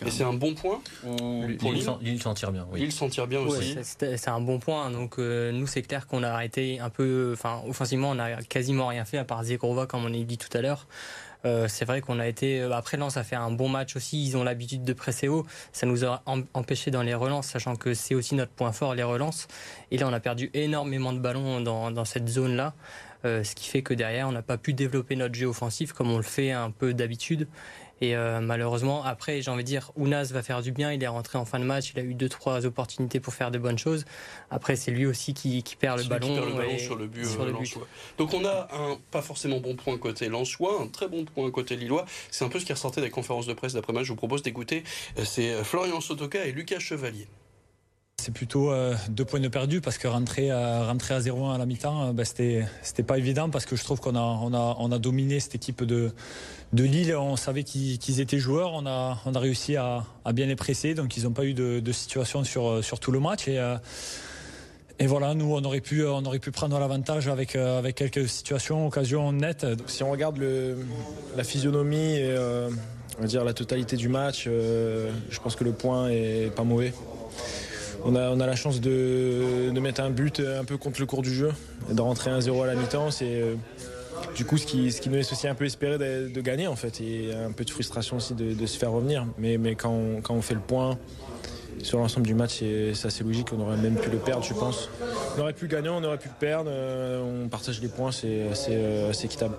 Et 0.05 0.11
c'est 0.11 0.25
un 0.25 0.33
bon 0.33 0.55
point 0.55 0.81
pour 1.03 1.73
Lille 2.01 2.23
s'en 2.23 2.35
tire 2.35 2.53
bien. 2.53 2.67
Oui. 2.73 2.81
Lille 2.81 2.93
s'en 2.93 3.09
tire 3.09 3.27
bien 3.27 3.41
aussi. 3.41 3.77
c'est 3.83 4.29
un 4.29 4.41
bon 4.41 4.59
point. 4.59 4.91
Donc 4.91 5.19
euh, 5.19 5.53
nous, 5.53 5.67
c'est 5.67 5.83
clair 5.83 6.07
qu'on 6.07 6.23
a 6.23 6.29
arrêté 6.29 6.81
un 6.81 6.91
peu. 6.91 7.31
Enfin, 7.33 7.63
offensivement, 7.69 8.11
on 8.11 8.19
a 8.19 8.43
quasiment 8.43 8.89
rien 8.89 9.05
fait 9.05 9.19
à 9.19 9.25
part 9.25 9.45
Zegrova, 9.45 9.87
comme 9.87 10.05
on 10.05 10.13
a 10.13 10.25
dit 10.25 10.39
tout 10.39 10.57
à 10.57 10.61
l'heure. 10.61 10.87
Euh, 11.45 11.69
c'est 11.69 11.85
vrai 11.85 12.01
qu'on 12.01 12.19
a 12.19 12.27
été. 12.27 12.61
Euh, 12.61 12.73
après, 12.73 12.97
Lens 12.97 13.17
a 13.17 13.25
fait 13.25 13.37
un 13.37 13.51
bon 13.51 13.69
match 13.69 13.97
aussi. 13.97 14.23
Ils 14.23 14.37
ont 14.37 14.45
l'habitude 14.45 14.85
de 14.85 14.93
presser 14.93 15.29
haut. 15.29 15.47
Ça 15.73 15.87
nous 15.87 16.05
a 16.05 16.23
empêché 16.55 16.91
dans 16.91 17.03
les 17.03 17.15
relances, 17.15 17.47
sachant 17.47 17.77
que 17.77 17.95
c'est 17.95 18.15
aussi 18.15 18.35
notre 18.35 18.53
point 18.53 18.73
fort, 18.73 18.95
les 18.95 19.03
relances. 19.03 19.49
Et 19.91 19.99
là, 19.99 20.07
on 20.09 20.13
a 20.13 20.21
perdu 20.21 20.51
énormément 20.55 21.13
de 21.13 21.19
ballons 21.19 21.61
dans, 21.61 21.91
dans 21.91 22.05
cette 22.05 22.29
zone-là. 22.29 22.75
Euh, 23.27 23.45
ce 23.45 23.55
qui 23.55 23.69
fait 23.69 23.83
que 23.83 23.93
derrière, 23.93 24.29
on 24.29 24.33
n'a 24.33 24.43
pas 24.43 24.57
pu 24.57 24.73
développer 24.73 25.15
notre 25.15 25.35
jeu 25.35 25.47
offensif 25.47 25.93
comme 25.93 26.11
on 26.11 26.17
le 26.17 26.23
fait 26.23 26.53
un 26.53 26.71
peu 26.71 26.95
d'habitude. 26.95 27.49
Et 28.01 28.17
euh, 28.17 28.41
malheureusement, 28.41 29.05
après, 29.05 29.43
j'ai 29.43 29.51
envie 29.51 29.63
de 29.63 29.69
dire, 29.69 29.93
Ounas 29.97 30.31
va 30.33 30.43
faire 30.43 30.63
du 30.63 30.73
bien. 30.73 30.93
Il 30.93 31.03
est 31.03 31.09
rentré 31.09 31.39
en 31.39 31.45
fin 31.45 31.59
de 31.59 31.65
match. 31.65 31.93
Il 31.95 32.01
a 32.01 32.03
eu 32.03 32.15
deux, 32.15 32.29
trois 32.29 32.67
opportunités 32.67 33.21
pour 33.21 33.35
faire 33.35 33.51
de 33.51 33.59
bonnes 33.59 33.79
choses. 33.79 34.05
Après, 34.51 34.77
c'est 34.77 34.91
lui 34.91 35.07
aussi 35.07 35.35
qui, 35.35 35.63
qui 35.63 35.77
perd 35.77 35.99
le 35.99 36.05
ballon. 36.05 36.29
Qui 36.29 36.35
perd 36.35 36.49
le 36.49 36.55
ballon 36.55 36.79
sur 36.79 36.97
le 36.97 37.07
but. 37.07 37.27
Sur 37.27 37.45
le 37.45 37.53
but. 37.53 37.75
Donc, 38.19 38.33
on 38.35 38.45
a 38.45 38.69
un 38.73 38.99
pas 39.11 39.23
forcément 39.23 39.61
bon 39.61 39.77
point 39.77 39.99
côté 39.99 40.29
Lensois, 40.29 40.81
un 40.83 40.89
très 40.89 41.09
bon 41.09 41.25
point 41.25 41.51
côté 41.51 41.77
Lillois. 41.77 42.07
C'est 42.31 42.45
un 42.45 42.49
peu 42.49 42.59
ce 42.59 42.65
qui 42.65 42.73
ressortait 42.73 43.03
des 43.03 43.11
conférences 43.11 43.47
de 43.47 43.55
presse 43.55 43.75
d'après 43.75 43.93
match. 43.93 44.05
Je 44.05 44.13
vous 44.13 44.17
propose 44.17 44.43
d'écouter. 44.43 44.83
Euh, 45.19 45.25
c'est 45.25 45.63
Florian 45.65 46.01
Sotoka 46.01 46.45
et 46.47 46.53
Lucas 46.53 46.79
Chevalier. 46.79 47.29
C'est 48.21 48.35
plutôt 48.35 48.71
euh, 48.71 48.95
deux 49.09 49.25
points 49.25 49.41
de 49.41 49.49
perdu 49.49 49.81
parce 49.81 49.97
que 49.97 50.07
rentrer 50.07 50.51
à, 50.51 50.85
rentrer 50.85 51.15
à 51.15 51.21
0-1 51.21 51.55
à 51.55 51.57
la 51.57 51.65
mi-temps, 51.65 52.09
euh, 52.09 52.13
ben, 52.13 52.27
c'était, 52.27 53.03
pas 53.03 53.17
évident 53.17 53.49
parce 53.49 53.65
que 53.65 53.77
je 53.77 53.83
trouve 53.83 53.99
qu'on 53.99 54.15
a, 54.15 54.21
on 54.21 54.53
a, 54.53 54.77
on 54.79 54.93
a 54.93 54.99
dominé 54.99 55.41
cette 55.41 55.55
équipe 55.55 55.85
de, 55.85 56.13
de 56.75 56.85
Lille. 56.85 57.17
On 57.17 57.37
savait 57.37 57.65
qu'ils, 57.65 58.21
étaient 58.21 58.39
joueurs. 58.39 58.75
On 58.75 58.85
a, 58.85 59.17
on 59.25 59.35
a 59.35 59.39
réussi 59.39 59.77
à, 59.77 60.05
à 60.27 60.35
bien 60.35 60.45
les 60.45 60.55
presser. 60.55 60.93
Donc 60.93 61.17
ils 61.17 61.25
n'ont 61.25 61.33
pas 61.33 61.47
eu 61.47 61.55
de, 61.55 61.93
situation 61.93 62.45
sur, 62.45 62.85
sur 62.85 63.01
tout 63.01 63.11
le 63.11 63.21
match. 63.21 63.49
Et, 63.49 63.59
euh, 63.59 63.77
et 64.99 65.07
voilà, 65.07 65.33
nous, 65.33 65.55
on 65.55 65.65
aurait 65.65 65.81
pu, 65.81 66.05
on 66.05 66.23
aurait 66.27 66.41
pu 66.41 66.51
prendre 66.51 66.79
l'avantage 66.79 67.27
avec, 67.27 67.57
avec 67.57 67.95
quelques 67.95 68.29
situations, 68.29 68.87
occasions 68.87 69.33
nettes. 69.33 69.67
Si 69.87 70.03
on 70.03 70.11
regarde 70.11 70.39
la 71.39 71.43
physionomie 71.43 72.17
et 72.17 72.37
on 73.17 73.23
va 73.23 73.27
dire 73.27 73.45
la 73.45 73.55
totalité 73.55 73.97
du 73.97 74.11
match, 74.11 74.45
je 74.45 75.41
pense 75.43 75.57
que 75.57 75.65
le 75.65 75.73
point 75.73 76.11
est 76.11 76.55
pas 76.55 76.65
mauvais 76.65 76.93
on 78.05 78.15
a, 78.15 78.31
on 78.31 78.41
a 78.41 78.47
la 78.47 78.57
chance 78.57 78.81
de, 78.81 79.71
de, 79.71 79.81
mettre 79.81 80.01
un 80.01 80.11
but 80.11 80.41
un 80.41 80.65
peu 80.65 80.77
contre 80.77 81.01
le 81.01 81.07
cours 81.07 81.23
du 81.23 81.33
jeu, 81.33 81.53
de 81.91 82.01
rentrer 82.01 82.31
1-0 82.31 82.63
à 82.63 82.67
la 82.67 82.75
mi-temps. 82.75 83.11
C'est 83.11 83.41
euh, 83.41 83.55
du 84.37 84.45
coup 84.45 84.59
ce 84.59 84.67
qui, 84.67 84.93
ce 84.93 85.01
qui, 85.01 85.09
nous 85.09 85.17
laisse 85.17 85.33
aussi 85.33 85.49
un 85.49 85.55
peu 85.55 85.65
espérer 85.65 85.99
de, 85.99 86.33
de, 86.33 86.41
gagner 86.41 86.67
en 86.67 86.77
fait 86.77 87.01
et 87.01 87.31
un 87.35 87.53
peu 87.53 87.65
de 87.65 87.71
frustration 87.71 88.17
aussi 88.17 88.35
de, 88.35 88.67
se 88.67 88.79
faire 88.79 88.93
revenir. 88.93 89.27
Mais, 89.39 89.59
mais 89.59 89.75
quand, 89.75 89.91
on, 89.91 90.21
quand, 90.21 90.35
on, 90.35 90.43
fait 90.43 90.55
le 90.55 90.61
point 90.61 90.99
sur 91.83 91.99
l'ensemble 91.99 92.27
du 92.27 92.35
match, 92.35 92.59
c'est 92.59 93.07
assez 93.07 93.25
logique. 93.25 93.49
On 93.53 93.61
aurait 93.61 93.77
même 93.77 93.97
pu 93.97 94.11
le 94.11 94.19
perdre, 94.19 94.45
je 94.45 94.55
pense. 94.55 94.91
On 95.37 95.41
aurait 95.41 95.53
pu 95.53 95.69
gagner, 95.69 95.89
on 95.89 96.03
aurait 96.05 96.19
pu 96.19 96.29
le 96.29 96.39
perdre. 96.39 96.71
Euh, 96.73 97.45
on 97.45 97.49
partage 97.49 97.81
les 97.81 97.89
points, 97.89 98.13
c'est 98.13 98.49
assez, 98.49 98.73
euh, 98.73 99.11
assez 99.11 99.27
équitable. 99.27 99.57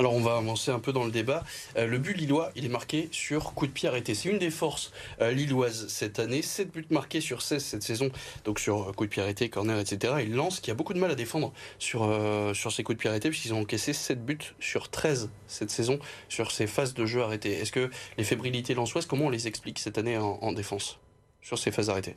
Alors 0.00 0.14
on 0.14 0.20
va 0.20 0.36
avancer 0.36 0.70
un 0.70 0.78
peu 0.78 0.92
dans 0.92 1.04
le 1.04 1.10
débat. 1.10 1.42
Euh, 1.76 1.88
le 1.88 1.98
but 1.98 2.16
lillois, 2.16 2.52
il 2.54 2.64
est 2.64 2.68
marqué 2.68 3.08
sur 3.10 3.52
coup 3.54 3.66
de 3.66 3.72
pied 3.72 3.88
arrêté. 3.88 4.14
C'est 4.14 4.28
une 4.28 4.38
des 4.38 4.50
forces 4.50 4.92
euh, 5.20 5.32
lilloises 5.32 5.88
cette 5.88 6.20
année. 6.20 6.40
7 6.40 6.70
buts 6.70 6.86
marqués 6.90 7.20
sur 7.20 7.42
16 7.42 7.64
cette 7.64 7.82
saison, 7.82 8.12
donc 8.44 8.60
sur 8.60 8.90
euh, 8.90 8.92
coup 8.92 9.06
de 9.06 9.10
pied 9.10 9.20
arrêté, 9.20 9.48
corner, 9.48 9.76
etc. 9.76 10.14
Il 10.20 10.36
lance 10.36 10.60
qui 10.60 10.70
a 10.70 10.74
beaucoup 10.74 10.94
de 10.94 11.00
mal 11.00 11.10
à 11.10 11.16
défendre 11.16 11.52
sur, 11.80 12.08
sur 12.54 12.70
ses 12.70 12.84
coups 12.84 12.96
de 12.96 13.00
pied 13.00 13.10
arrêtés, 13.10 13.28
puisqu'ils 13.28 13.54
ont 13.54 13.62
encaissé 13.62 13.92
7 13.92 14.24
buts 14.24 14.38
sur 14.60 14.88
13 14.88 15.30
cette 15.48 15.70
saison 15.72 15.98
sur 16.28 16.52
ces 16.52 16.68
phases 16.68 16.94
de 16.94 17.04
jeu 17.04 17.20
arrêtées. 17.20 17.54
Est-ce 17.54 17.72
que 17.72 17.90
les 18.18 18.24
fébrilités 18.24 18.74
lensoises, 18.74 19.04
comment 19.04 19.24
on 19.24 19.30
les 19.30 19.48
explique 19.48 19.80
cette 19.80 19.98
année 19.98 20.16
en, 20.16 20.38
en 20.40 20.52
défense 20.52 21.00
sur 21.42 21.58
ces 21.58 21.72
phases 21.72 21.90
arrêtées? 21.90 22.14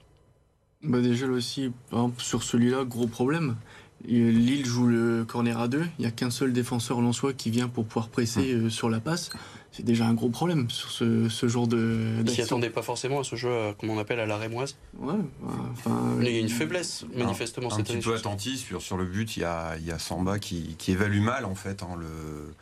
Bah 0.83 1.01
déjà 1.01 1.25
aussi, 1.27 1.71
sur 2.19 2.43
celui-là, 2.43 2.85
gros 2.85 3.07
problème. 3.07 3.55
Lille 4.05 4.65
joue 4.65 4.87
le 4.87 5.25
corner 5.25 5.59
à 5.59 5.67
deux. 5.67 5.85
Il 5.99 6.01
n'y 6.01 6.07
a 6.07 6.11
qu'un 6.11 6.31
seul 6.31 6.53
défenseur 6.53 7.01
lensois 7.01 7.33
qui 7.33 7.51
vient 7.51 7.67
pour 7.67 7.85
pouvoir 7.85 8.09
presser 8.09 8.55
hum. 8.55 8.65
euh, 8.65 8.69
sur 8.69 8.89
la 8.89 8.99
passe. 8.99 9.29
C'est 9.71 9.85
déjà 9.85 10.05
un 10.05 10.13
gros 10.13 10.29
problème 10.29 10.69
sur 10.69 10.91
ce, 10.91 11.29
ce 11.29 11.47
genre 11.47 11.67
de. 11.67 12.17
Ils 12.25 12.29
s'y 12.29 12.41
attendaient 12.41 12.69
pas 12.69 12.81
forcément 12.81 13.21
à 13.21 13.23
ce 13.23 13.37
jeu, 13.37 13.49
euh, 13.49 13.73
comme 13.73 13.89
on 13.89 13.99
appelle 13.99 14.19
à 14.19 14.25
la 14.25 14.37
rémoise. 14.37 14.75
Ouais. 14.99 15.13
Enfin, 15.71 16.17
il 16.19 16.29
y 16.29 16.35
a 16.35 16.39
une 16.39 16.49
faiblesse 16.49 17.05
manifestement 17.15 17.67
un, 17.71 17.77
cette 17.77 17.89
un 17.91 17.93
petit 17.93 18.05
peu 18.05 18.15
attentif 18.15 18.67
sur, 18.67 18.81
sur 18.81 18.97
le 18.97 19.05
but. 19.05 19.37
Il 19.37 19.41
y 19.41 19.45
a, 19.45 19.77
il 19.77 19.85
y 19.85 19.91
a 19.91 19.99
Samba 19.99 20.39
qui, 20.39 20.75
qui 20.77 20.91
évalue 20.91 21.21
mal 21.21 21.45
en 21.45 21.55
fait 21.55 21.83
hein, 21.83 21.95
le 21.97 22.53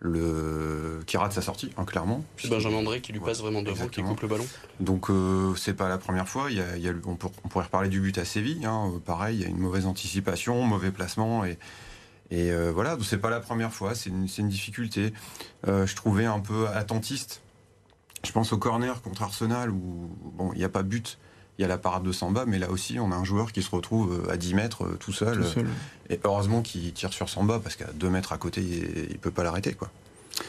le 0.00 1.00
qui 1.06 1.16
rate 1.16 1.32
sa 1.32 1.42
sortie, 1.42 1.72
hein, 1.76 1.84
clairement. 1.84 2.24
C'est 2.36 2.48
Benjamin 2.48 2.76
André 2.76 3.00
qui 3.00 3.12
lui 3.12 3.20
passe 3.20 3.40
vraiment 3.40 3.62
devant, 3.62 3.74
Exactement. 3.74 4.06
qui 4.06 4.12
coupe 4.12 4.22
le 4.22 4.28
ballon. 4.28 4.46
Donc 4.80 5.10
euh, 5.10 5.54
c'est 5.56 5.74
pas 5.74 5.88
la 5.88 5.98
première 5.98 6.28
fois. 6.28 6.50
Il 6.50 6.56
y 6.56 6.60
a, 6.60 6.76
il 6.76 6.82
y 6.82 6.88
a, 6.88 6.92
on, 7.04 7.16
pourrait 7.16 7.64
reparler 7.64 7.88
du 7.88 8.00
but 8.00 8.16
à 8.18 8.24
Séville. 8.24 8.64
Hein. 8.64 8.92
Pareil, 9.04 9.38
il 9.38 9.42
y 9.42 9.44
a 9.44 9.48
une 9.48 9.58
mauvaise 9.58 9.86
anticipation, 9.86 10.62
mauvais 10.62 10.90
placement 10.90 11.44
et 11.44 11.58
et 12.30 12.50
euh, 12.52 12.70
voilà. 12.72 12.96
Donc 12.96 13.04
c'est 13.04 13.18
pas 13.18 13.30
la 13.30 13.40
première 13.40 13.72
fois. 13.72 13.94
C'est 13.94 14.10
une, 14.10 14.28
une, 14.38 14.48
difficulté. 14.48 15.12
Euh, 15.66 15.86
je 15.86 15.96
trouvais 15.96 16.26
un 16.26 16.40
peu 16.40 16.68
attentiste. 16.68 17.40
Je 18.24 18.32
pense 18.32 18.52
au 18.52 18.58
corner 18.58 19.00
contre 19.02 19.22
Arsenal 19.22 19.70
où 19.70 20.10
bon, 20.34 20.52
il 20.52 20.58
n'y 20.58 20.64
a 20.64 20.68
pas 20.68 20.82
but 20.82 21.18
il 21.58 21.62
y 21.62 21.64
a 21.64 21.68
la 21.68 21.78
parade 21.78 22.04
de 22.04 22.12
Samba, 22.12 22.46
mais 22.46 22.58
là 22.58 22.70
aussi, 22.70 23.00
on 23.00 23.10
a 23.10 23.16
un 23.16 23.24
joueur 23.24 23.50
qui 23.50 23.62
se 23.62 23.70
retrouve 23.70 24.26
euh, 24.28 24.32
à 24.32 24.36
10 24.36 24.54
mètres 24.54 24.84
euh, 24.84 24.96
tout 24.98 25.12
seul. 25.12 25.38
Tout 25.38 25.44
seul. 25.44 25.66
Et 26.08 26.20
heureusement 26.22 26.62
qu'il 26.62 26.92
tire 26.92 27.12
sur 27.12 27.28
Samba, 27.28 27.58
parce 27.58 27.74
qu'à 27.74 27.92
2 27.94 28.08
mètres 28.08 28.32
à 28.32 28.38
côté, 28.38 28.62
il 28.62 29.12
ne 29.12 29.18
peut 29.18 29.32
pas 29.32 29.42
l'arrêter. 29.42 29.74
Quoi. 29.74 29.90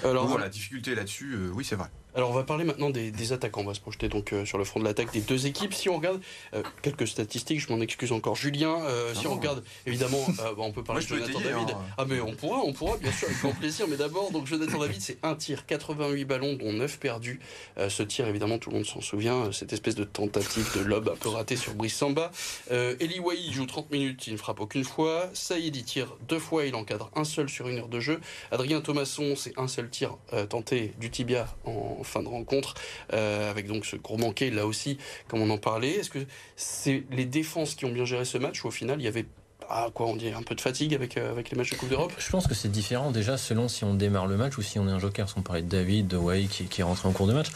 Alors, 0.04 0.24
Donc, 0.24 0.32
voilà, 0.32 0.46
la 0.46 0.52
difficulté 0.52 0.94
là-dessus, 0.94 1.34
euh, 1.34 1.52
oui, 1.54 1.66
c'est 1.66 1.76
vrai. 1.76 1.88
Alors 2.16 2.32
on 2.32 2.34
va 2.34 2.44
parler 2.44 2.64
maintenant 2.64 2.90
des, 2.90 3.34
attaquants. 3.34 3.62
On 3.62 3.66
va 3.66 3.76
se 3.76 3.80
projeter 3.80 4.10
donc 4.10 4.34
euh, 4.34 4.44
sur 4.44 4.58
le 4.58 4.64
front 4.64 4.80
de 4.80 4.86
l'attaque 4.86 5.14
des 5.14 5.22
deux 5.22 5.46
équipes. 5.46 5.74
Si 5.74 5.90
on 5.90 5.98
regarde 5.98 6.20
euh, 6.56 6.64
quelques 6.82 7.08
statistiques, 7.08 7.60
je 7.60 7.72
m'en 7.72 7.80
excuse 7.82 8.12
encore, 8.12 8.36
Julien. 8.36 8.82
Euh, 8.82 9.14
si 9.14 9.28
on 9.28 9.36
regarde, 9.36 9.64
évidemment, 9.86 10.18
on 10.58 10.72
peut 10.72 10.84
parler 10.84 11.04
de 11.04 11.08
Jonathan 11.08 11.40
David. 11.40 11.70
Hein. 11.70 11.82
Ah 11.98 12.06
mais 12.08 12.20
on 12.20 12.34
pourra, 12.34 12.62
on 12.66 12.74
pourra, 12.74 12.98
bien 12.98 13.12
sûr, 13.12 13.28
avec 13.28 13.40
grand 13.40 13.52
plaisir. 13.52 13.86
Mais 13.88 13.98
d'abord, 13.98 14.32
donc 14.32 14.48
Jonathan 14.48 14.80
David, 14.80 15.02
c'est 15.02 15.20
un 15.22 15.36
tir, 15.36 15.68
88 15.68 16.26
ballons, 16.26 16.54
dont 16.56 16.74
9 16.74 16.98
perdus. 16.98 17.40
ce 17.78 18.02
tir, 18.02 18.28
évidemment, 18.28 18.58
tout 18.58 18.72
le 18.72 18.78
monde 18.78 18.86
s'en 18.86 19.02
souvient. 19.02 19.52
Cette 19.52 19.72
espèce 19.74 19.96
de 19.96 20.04
tentative 20.04 20.68
de 20.76 20.82
lob 20.82 21.10
un 21.14 21.18
peu 21.18 21.30
raté 21.30 21.56
sur 21.56 21.76
Brice 21.76 21.96
Samba. 21.96 22.32
Eli 22.72 23.20
Wahi 23.20 23.54
joue 23.54 23.68
30 23.68 23.92
minutes, 23.92 24.26
il 24.26 24.34
ne 24.34 24.38
frappe 24.38 24.60
aucune 24.62 24.84
fois. 24.84 25.30
Saïd 25.34 25.76
il 25.76 25.84
tire 25.84 26.16
deux 26.28 26.40
fois, 26.40 26.66
il 26.66 26.74
encadre 26.74 27.12
un 27.16 27.24
seul 27.24 27.50
sur 27.50 27.68
une 27.68 27.78
heure 27.78 27.88
de 27.88 28.00
jeu. 28.00 28.20
Adrien 28.52 28.82
Thomasson, 28.82 29.36
c'est 29.36 29.58
un 29.60 29.68
seul 29.68 29.90
tir 29.90 30.18
tenté 30.50 30.94
du 31.00 31.12
tibia 31.12 31.48
en 31.66 31.99
fin 32.04 32.24
de 32.24 32.28
rencontre, 32.28 32.76
euh, 33.14 33.50
avec 33.50 33.68
donc 33.68 33.86
ce 33.86 33.96
gros 33.96 34.18
manqué 34.18 34.50
là 34.52 34.66
aussi, 34.66 34.98
comme 35.28 35.42
on 35.42 35.50
en 35.50 35.58
parlait. 35.58 35.92
Est-ce 35.92 36.10
que 36.10 36.20
c'est 36.56 37.04
les 37.12 37.26
défenses 37.26 37.76
qui 37.76 37.86
ont 37.86 37.92
bien 37.92 38.06
géré 38.06 38.26
ce 38.26 38.38
match 38.38 38.64
ou 38.64 38.68
au 38.68 38.72
final 38.72 39.00
il 39.00 39.06
y 39.06 39.08
avait 39.08 39.26
ah, 39.72 39.90
quoi, 39.94 40.08
on 40.08 40.16
dit 40.16 40.30
un 40.30 40.42
peu 40.42 40.56
de 40.56 40.62
fatigue 40.62 40.96
avec, 40.96 41.16
euh, 41.16 41.32
avec 41.32 41.52
les 41.52 41.58
matchs 41.58 41.70
de 41.70 41.76
Coupe 41.76 41.90
d'Europe? 41.90 42.12
Je 42.18 42.30
pense 42.32 42.48
que 42.48 42.56
c'est 42.56 42.72
différent 42.72 43.12
déjà 43.12 43.38
selon 43.38 43.68
si 43.68 43.84
on 43.84 43.94
démarre 43.94 44.26
le 44.26 44.36
match 44.36 44.58
ou 44.58 44.64
si 44.64 44.80
on 44.80 44.88
est 44.88 44.92
un 44.92 44.98
joker. 44.98 45.30
Si 45.30 45.36
on 45.38 45.42
de 45.42 45.60
David, 45.62 46.08
de 46.08 46.48
qui, 46.48 46.66
qui 46.66 46.82
est 46.82 46.84
rentré 46.84 47.08
en 47.08 47.12
cours 47.12 47.28
de 47.28 47.34
match. 47.34 47.50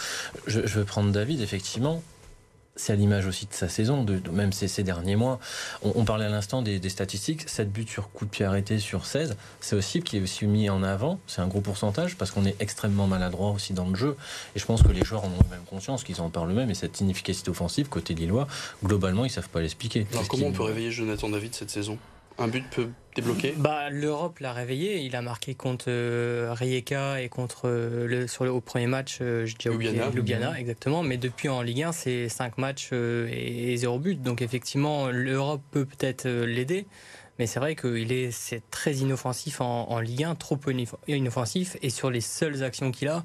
Je, 0.45 0.65
je 0.65 0.79
vais 0.79 0.85
prendre 0.85 1.12
David, 1.12 1.41
effectivement 1.41 2.03
c'est 2.75 2.93
à 2.93 2.95
l'image 2.95 3.27
aussi 3.27 3.45
de 3.45 3.53
sa 3.53 3.69
saison, 3.69 4.03
de, 4.03 4.19
même 4.31 4.51
ces, 4.51 4.83
derniers 4.83 5.15
mois. 5.15 5.39
On, 5.83 6.05
parlait 6.05 6.25
à 6.25 6.29
l'instant 6.29 6.61
des, 6.61 6.89
statistiques, 6.89 7.47
7 7.47 7.71
buts 7.71 7.85
sur 7.87 8.09
coup 8.11 8.25
de 8.25 8.29
pied 8.29 8.45
arrêté 8.45 8.79
sur 8.79 9.05
16. 9.05 9.35
C'est 9.61 9.75
aussi 9.75 10.01
qui 10.01 10.17
est 10.17 10.21
aussi 10.21 10.45
mis 10.45 10.69
en 10.69 10.81
avant, 10.83 11.19
c'est 11.27 11.41
un 11.41 11.47
gros 11.47 11.61
pourcentage, 11.61 12.15
parce 12.15 12.31
qu'on 12.31 12.45
est 12.45 12.55
extrêmement 12.59 13.07
maladroit 13.07 13.51
aussi 13.51 13.73
dans 13.73 13.87
le 13.87 13.95
jeu. 13.95 14.17
Et 14.55 14.59
je 14.59 14.65
pense 14.65 14.81
que 14.81 14.91
les 14.91 15.03
joueurs 15.03 15.23
en 15.23 15.27
ont 15.27 15.49
même 15.51 15.63
conscience, 15.69 16.03
qu'ils 16.03 16.21
en 16.21 16.29
parlent 16.29 16.51
eux-mêmes, 16.51 16.71
et 16.71 16.75
cette 16.75 16.99
inefficacité 16.99 17.49
offensive, 17.49 17.89
côté 17.89 18.15
Lillois, 18.15 18.47
globalement, 18.83 19.25
ils 19.25 19.31
savent 19.31 19.49
pas 19.49 19.61
l'expliquer. 19.61 20.07
Alors 20.11 20.27
comment 20.27 20.47
on 20.47 20.51
peut 20.51 20.63
réveiller 20.63 20.91
Jonathan 20.91 21.29
David 21.29 21.53
cette 21.53 21.69
saison? 21.69 21.97
Un 22.39 22.47
but 22.47 22.65
peut 22.71 22.89
bah, 23.58 23.89
L'Europe 23.89 24.39
l'a 24.39 24.53
réveillé. 24.53 25.01
Il 25.01 25.15
a 25.15 25.22
marqué 25.22 25.55
contre 25.55 25.86
euh, 25.88 26.53
Rijeka 26.53 27.22
et 27.22 27.29
contre 27.29 27.63
euh, 27.65 28.08
le, 28.08 28.27
sur 28.27 28.43
le, 28.43 28.51
au 28.51 28.62
premier 28.62 28.88
match, 28.88 29.20
euh, 29.22 29.46
Ljubljana, 29.46 30.60
exactement. 30.60 31.03
Mais 31.03 31.17
depuis 31.17 31.50
en 31.50 31.62
Ligue 31.62 31.84
1, 31.84 31.91
c'est 31.91 32.29
5 32.29 32.58
matchs 32.58 32.91
et, 32.93 33.75
0 33.77 34.00
but. 34.00 34.22
Donc 34.22 34.41
effectivement, 34.41 35.10
l'Europe 35.10 35.62
peut 35.72 35.86
peut-être 35.86 36.27
l'aider. 36.27 36.86
Mais 37.39 37.48
c'est 37.48 37.60
vrai 37.60 37.75
qu'il 37.75 38.12
est, 38.12 38.32
c'est 38.32 38.62
très 38.70 38.93
inoffensif 38.93 39.60
en, 39.60 39.89
en 39.89 40.00
Ligue 40.00 40.24
1, 40.24 40.36
trop 40.36 40.60
inoffensif. 41.08 41.77
Et 41.82 41.89
sur 41.89 42.12
les 42.12 42.22
seules 42.22 42.63
actions 42.63 42.91
qu'il 42.91 43.08
a, 43.08 43.24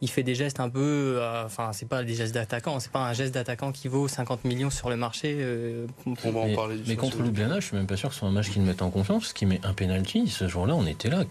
il 0.00 0.10
fait 0.10 0.22
des 0.22 0.34
gestes 0.34 0.60
un 0.60 0.68
peu. 0.68 1.18
Euh, 1.20 1.44
enfin, 1.44 1.70
c'est 1.72 1.88
pas 1.88 2.02
des 2.02 2.14
gestes 2.14 2.34
d'attaquant, 2.34 2.80
c'est 2.80 2.92
pas 2.92 3.00
un 3.00 3.12
geste 3.12 3.34
d'attaquant 3.34 3.72
qui 3.72 3.88
vaut 3.88 4.08
50 4.08 4.44
millions 4.44 4.70
sur 4.70 4.90
le 4.90 4.96
marché. 4.96 5.36
Euh, 5.40 5.86
on 6.24 6.30
va 6.30 6.40
en 6.40 6.54
parler. 6.54 6.76
Mais, 6.86 6.96
contre 6.96 7.22
Ljubljana, 7.22 7.60
je 7.60 7.66
suis 7.66 7.76
même 7.76 7.86
pas 7.86 7.96
sûr 7.96 8.10
que 8.10 8.14
ce 8.14 8.20
soit 8.20 8.28
un 8.28 8.32
match 8.32 8.50
qui 8.50 8.58
le 8.58 8.64
mette 8.64 8.82
en 8.82 8.90
confiance, 8.90 9.24
parce 9.24 9.32
qu'il 9.32 9.48
met 9.48 9.60
un 9.64 9.72
penalty. 9.72 10.28
Ce 10.28 10.48
jour-là, 10.48 10.74
on 10.74 10.86
était 10.86 11.08
là 11.08 11.24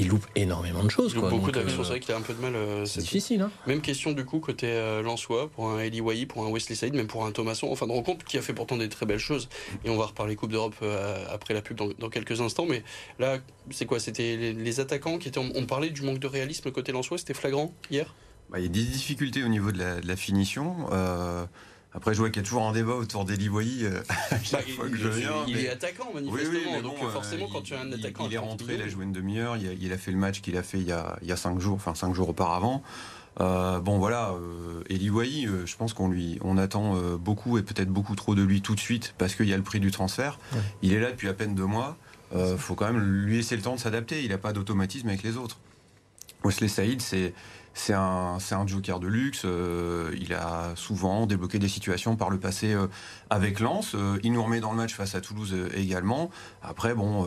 il 0.00 0.08
loupe 0.08 0.26
énormément 0.34 0.82
de 0.82 0.90
choses. 0.90 1.12
Il 1.12 1.20
loupe 1.20 1.30
beaucoup 1.30 1.50
d'actions, 1.50 1.80
euh, 1.80 1.84
c'est 1.84 1.90
vrai 1.90 2.00
qu'il 2.00 2.14
a 2.14 2.16
un 2.16 2.22
peu 2.22 2.34
de 2.34 2.40
mal. 2.40 2.54
Euh, 2.54 2.84
c'est 2.86 3.00
difficile. 3.00 3.42
Hein 3.42 3.50
même 3.66 3.80
question 3.80 4.12
du 4.12 4.24
coup 4.24 4.40
côté 4.40 4.66
euh, 4.68 5.02
Lançois, 5.02 5.48
pour 5.50 5.70
un 5.70 5.80
Eli 5.80 6.00
Wahi, 6.00 6.26
pour 6.26 6.44
un 6.44 6.50
Wesley 6.50 6.74
Saïd, 6.74 6.94
même 6.94 7.06
pour 7.06 7.26
un 7.26 7.32
Thomasson, 7.32 7.68
enfin 7.70 7.86
de 7.86 7.92
rencontre 7.92 8.24
qui 8.24 8.38
a 8.38 8.42
fait 8.42 8.54
pourtant 8.54 8.76
des 8.76 8.88
très 8.88 9.06
belles 9.06 9.18
choses. 9.18 9.48
Et 9.84 9.90
on 9.90 9.96
va 9.96 10.06
reparler 10.06 10.36
Coupe 10.36 10.52
d'Europe 10.52 10.76
après 11.30 11.54
la 11.54 11.62
pub 11.62 11.76
dans, 11.76 12.08
quelques 12.08 12.40
instants. 12.40 12.66
Mais 12.66 12.82
là, 13.18 13.38
c'est 13.70 13.86
quoi? 13.86 14.00
C'était 14.00 14.36
les, 14.36 14.80
attaquants 14.80 15.18
qui 15.18 15.28
étaient. 15.28 15.40
On, 15.40 15.66
parlait 15.66 15.90
du 15.90 16.02
manque 16.02 16.18
de 16.18 16.26
réalisme 16.26 16.70
côté 16.70 16.92
Lançois, 16.92 17.18
c'était 17.18 17.34
flagrant 17.34 17.74
hier? 17.90 18.14
Bah, 18.50 18.58
Il 18.58 18.62
y 18.62 18.66
a 18.66 18.68
des 18.68 18.82
difficultés 18.82 19.44
au 19.44 19.48
niveau 19.48 19.70
de 19.72 19.78
la, 19.78 20.00
de 20.00 20.06
la 20.06 20.16
finition. 20.16 20.88
Après, 21.92 22.14
je 22.14 22.20
vois 22.20 22.30
qu'il 22.30 22.40
y 22.40 22.44
a 22.44 22.46
toujours 22.46 22.66
un 22.66 22.72
débat 22.72 22.94
autour 22.94 23.24
d'Eli 23.24 23.48
Boyi 23.48 23.84
euh, 23.84 24.00
bah, 24.30 24.58
il, 25.48 25.58
est 25.58 25.68
attaquant, 25.68 26.12
manifestement. 26.14 26.82
donc, 26.82 26.98
forcément, 27.10 27.48
quand 27.52 27.62
tu 27.62 27.74
as 27.74 27.80
un 27.80 27.92
attaquant. 27.92 28.26
Il, 28.26 28.34
est 28.34 28.38
rentré, 28.38 28.74
il 28.74 28.82
a 28.82 28.88
joué 28.88 29.04
une 29.04 29.12
demi-heure. 29.12 29.56
Il, 29.56 29.92
a 29.92 29.98
fait 29.98 30.12
le 30.12 30.16
match 30.16 30.40
qu'il 30.40 30.56
a 30.56 30.62
fait 30.62 30.78
il 30.78 30.86
y 30.86 30.92
a, 30.92 31.18
il 31.22 31.36
cinq 31.36 31.58
jours, 31.58 31.74
enfin 31.74 31.94
cinq 31.96 32.14
jours 32.14 32.28
auparavant. 32.28 32.82
Euh, 33.40 33.80
bon, 33.80 33.98
voilà. 33.98 34.30
Euh, 34.30 34.82
Eli 34.88 35.08
je 35.08 35.76
pense 35.76 35.92
qu'on 35.92 36.08
lui, 36.08 36.38
on 36.42 36.58
attend 36.58 36.94
beaucoup 37.16 37.58
et 37.58 37.62
peut-être 37.62 37.90
beaucoup 37.90 38.14
trop 38.14 38.36
de 38.36 38.42
lui 38.42 38.62
tout 38.62 38.76
de 38.76 38.80
suite 38.80 39.14
parce 39.18 39.34
qu'il 39.34 39.48
y 39.48 39.54
a 39.54 39.56
le 39.56 39.64
prix 39.64 39.80
du 39.80 39.90
transfert. 39.90 40.38
Il 40.82 40.92
est 40.92 41.00
là 41.00 41.10
depuis 41.10 41.28
à 41.28 41.34
peine 41.34 41.56
deux 41.56 41.66
mois. 41.66 41.96
Il 42.36 42.56
faut 42.56 42.76
quand 42.76 42.86
même 42.86 43.00
lui 43.00 43.38
laisser 43.38 43.56
le 43.56 43.62
temps 43.62 43.74
de 43.74 43.80
s'adapter. 43.80 44.22
Il 44.22 44.28
n'a 44.30 44.38
pas 44.38 44.52
d'automatisme 44.52 45.08
avec 45.08 45.24
les 45.24 45.36
autres. 45.36 45.58
Wesley 46.44 46.68
Saïd, 46.68 47.02
c'est 47.02 47.34
c'est 47.74 47.94
un, 47.94 48.38
un, 48.50 48.66
joker 48.66 49.00
de 49.00 49.06
luxe. 49.06 49.42
Euh, 49.44 50.14
il 50.20 50.34
a 50.34 50.72
souvent 50.76 51.26
débloqué 51.26 51.58
des 51.58 51.68
situations 51.68 52.16
par 52.16 52.30
le 52.30 52.38
passé 52.38 52.72
euh, 52.72 52.86
avec 53.30 53.60
Lens. 53.60 53.92
Euh, 53.94 54.18
il 54.22 54.32
nous 54.32 54.42
remet 54.42 54.60
dans 54.60 54.70
le 54.70 54.76
match 54.76 54.94
face 54.94 55.14
à 55.14 55.20
Toulouse 55.20 55.54
également. 55.74 56.30
Après, 56.62 56.94
bon, 56.94 57.26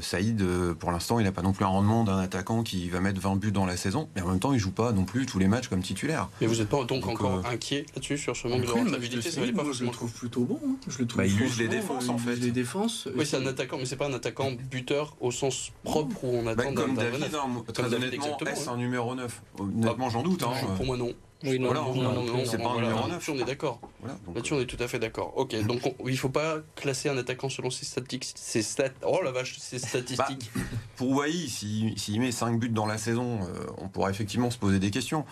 Saïd, 0.00 0.42
pour 0.74 0.90
l'instant, 0.90 1.18
il 1.18 1.24
n'a 1.24 1.32
pas 1.32 1.42
non 1.42 1.52
plus 1.52 1.64
un 1.64 1.68
rendement 1.68 2.04
d'un 2.04 2.18
attaquant 2.18 2.62
qui 2.62 2.88
va 2.88 3.00
mettre 3.00 3.20
20 3.20 3.36
buts 3.36 3.52
dans 3.52 3.66
la 3.66 3.76
saison. 3.76 4.08
Mais 4.16 4.22
en 4.22 4.28
même 4.28 4.40
temps, 4.40 4.52
il 4.52 4.58
joue 4.58 4.72
pas 4.72 4.92
non 4.92 5.04
plus 5.04 5.26
tous 5.26 5.38
les 5.38 5.48
matchs 5.48 5.68
comme 5.68 5.82
titulaire. 5.82 6.28
Mais 6.40 6.46
vous 6.46 6.56
n'êtes 6.56 6.68
pas 6.68 6.84
donc, 6.84 7.06
encore 7.06 7.46
inquiet 7.46 7.86
là-dessus 7.94 8.18
sur 8.18 8.36
ce 8.36 8.48
manque 8.48 8.62
de 8.62 8.70
rentabilité 8.70 9.30
Je 9.30 9.84
le 9.84 9.90
trouve 9.90 10.12
plutôt 10.12 10.44
bon. 10.44 10.60
Hein. 10.64 10.76
Je 10.88 10.98
le 10.98 11.06
trouve 11.06 11.22
bah, 11.22 11.26
il 11.26 11.40
use 11.40 11.58
les 11.58 11.68
défenses 11.68 12.08
en 12.08 12.18
fait. 12.18 12.36
Les 12.36 12.50
défenses. 12.50 13.08
Oui, 13.14 13.26
c'est 13.26 13.36
un 13.36 13.46
attaquant, 13.46 13.76
mais 13.78 13.86
c'est 13.86 13.96
pas 13.96 14.08
un 14.08 14.14
attaquant 14.14 14.52
buteur 14.70 15.16
au 15.20 15.30
sens 15.30 15.72
propre 15.84 16.24
où 16.24 16.28
on 16.28 16.42
bah, 16.44 16.52
attend 16.52 16.72
bah, 16.72 16.82
comme 16.82 16.94
David, 16.94 17.34
hein, 17.34 17.62
très 17.72 17.94
honnêtement, 17.94 18.38
est 18.38 18.68
un 18.68 18.76
numéro 18.76 19.14
9 19.14 19.42
Honnêtement, 19.82 20.10
j'en 20.10 20.22
doute. 20.22 20.42
Hein. 20.42 20.52
Pour 20.76 20.86
moi, 20.86 20.96
non. 20.96 21.12
Oui, 21.44 21.58
non, 21.58 21.74
non, 21.74 21.94
non, 21.94 22.22
non, 22.24 22.44
c'est 22.44 22.58
pas 22.58 22.70
un 22.70 22.80
numéro 22.80 23.08
9. 23.08 23.28
on 23.28 23.38
est 23.38 23.44
d'accord. 23.44 23.80
Là-dessus, 24.34 24.54
on 24.54 24.60
est 24.60 24.66
tout 24.66 24.82
à 24.82 24.86
fait 24.86 24.98
d'accord. 24.98 25.32
Ok, 25.36 25.60
donc 25.66 25.80
il 26.04 26.12
ne 26.12 26.16
faut 26.16 26.28
pas 26.28 26.58
classer 26.76 27.08
un 27.08 27.16
attaquant 27.18 27.48
selon 27.48 27.70
ses 27.70 27.84
statistiques. 27.84 28.32
Ses 28.36 28.62
stat... 28.62 28.90
Oh 29.04 29.20
la 29.24 29.32
vache, 29.32 29.58
ses 29.58 29.78
statistiques. 29.78 30.50
Bah, 30.54 30.60
pour 30.96 31.10
Wai, 31.10 31.32
s'il 31.48 32.20
met 32.20 32.30
5 32.30 32.58
buts 32.60 32.68
dans 32.68 32.86
la 32.86 32.98
saison, 32.98 33.40
euh, 33.42 33.66
on 33.78 33.88
pourra 33.88 34.10
effectivement 34.10 34.50
se 34.50 34.58
poser 34.58 34.78
des 34.78 34.90
questions. 34.90 35.24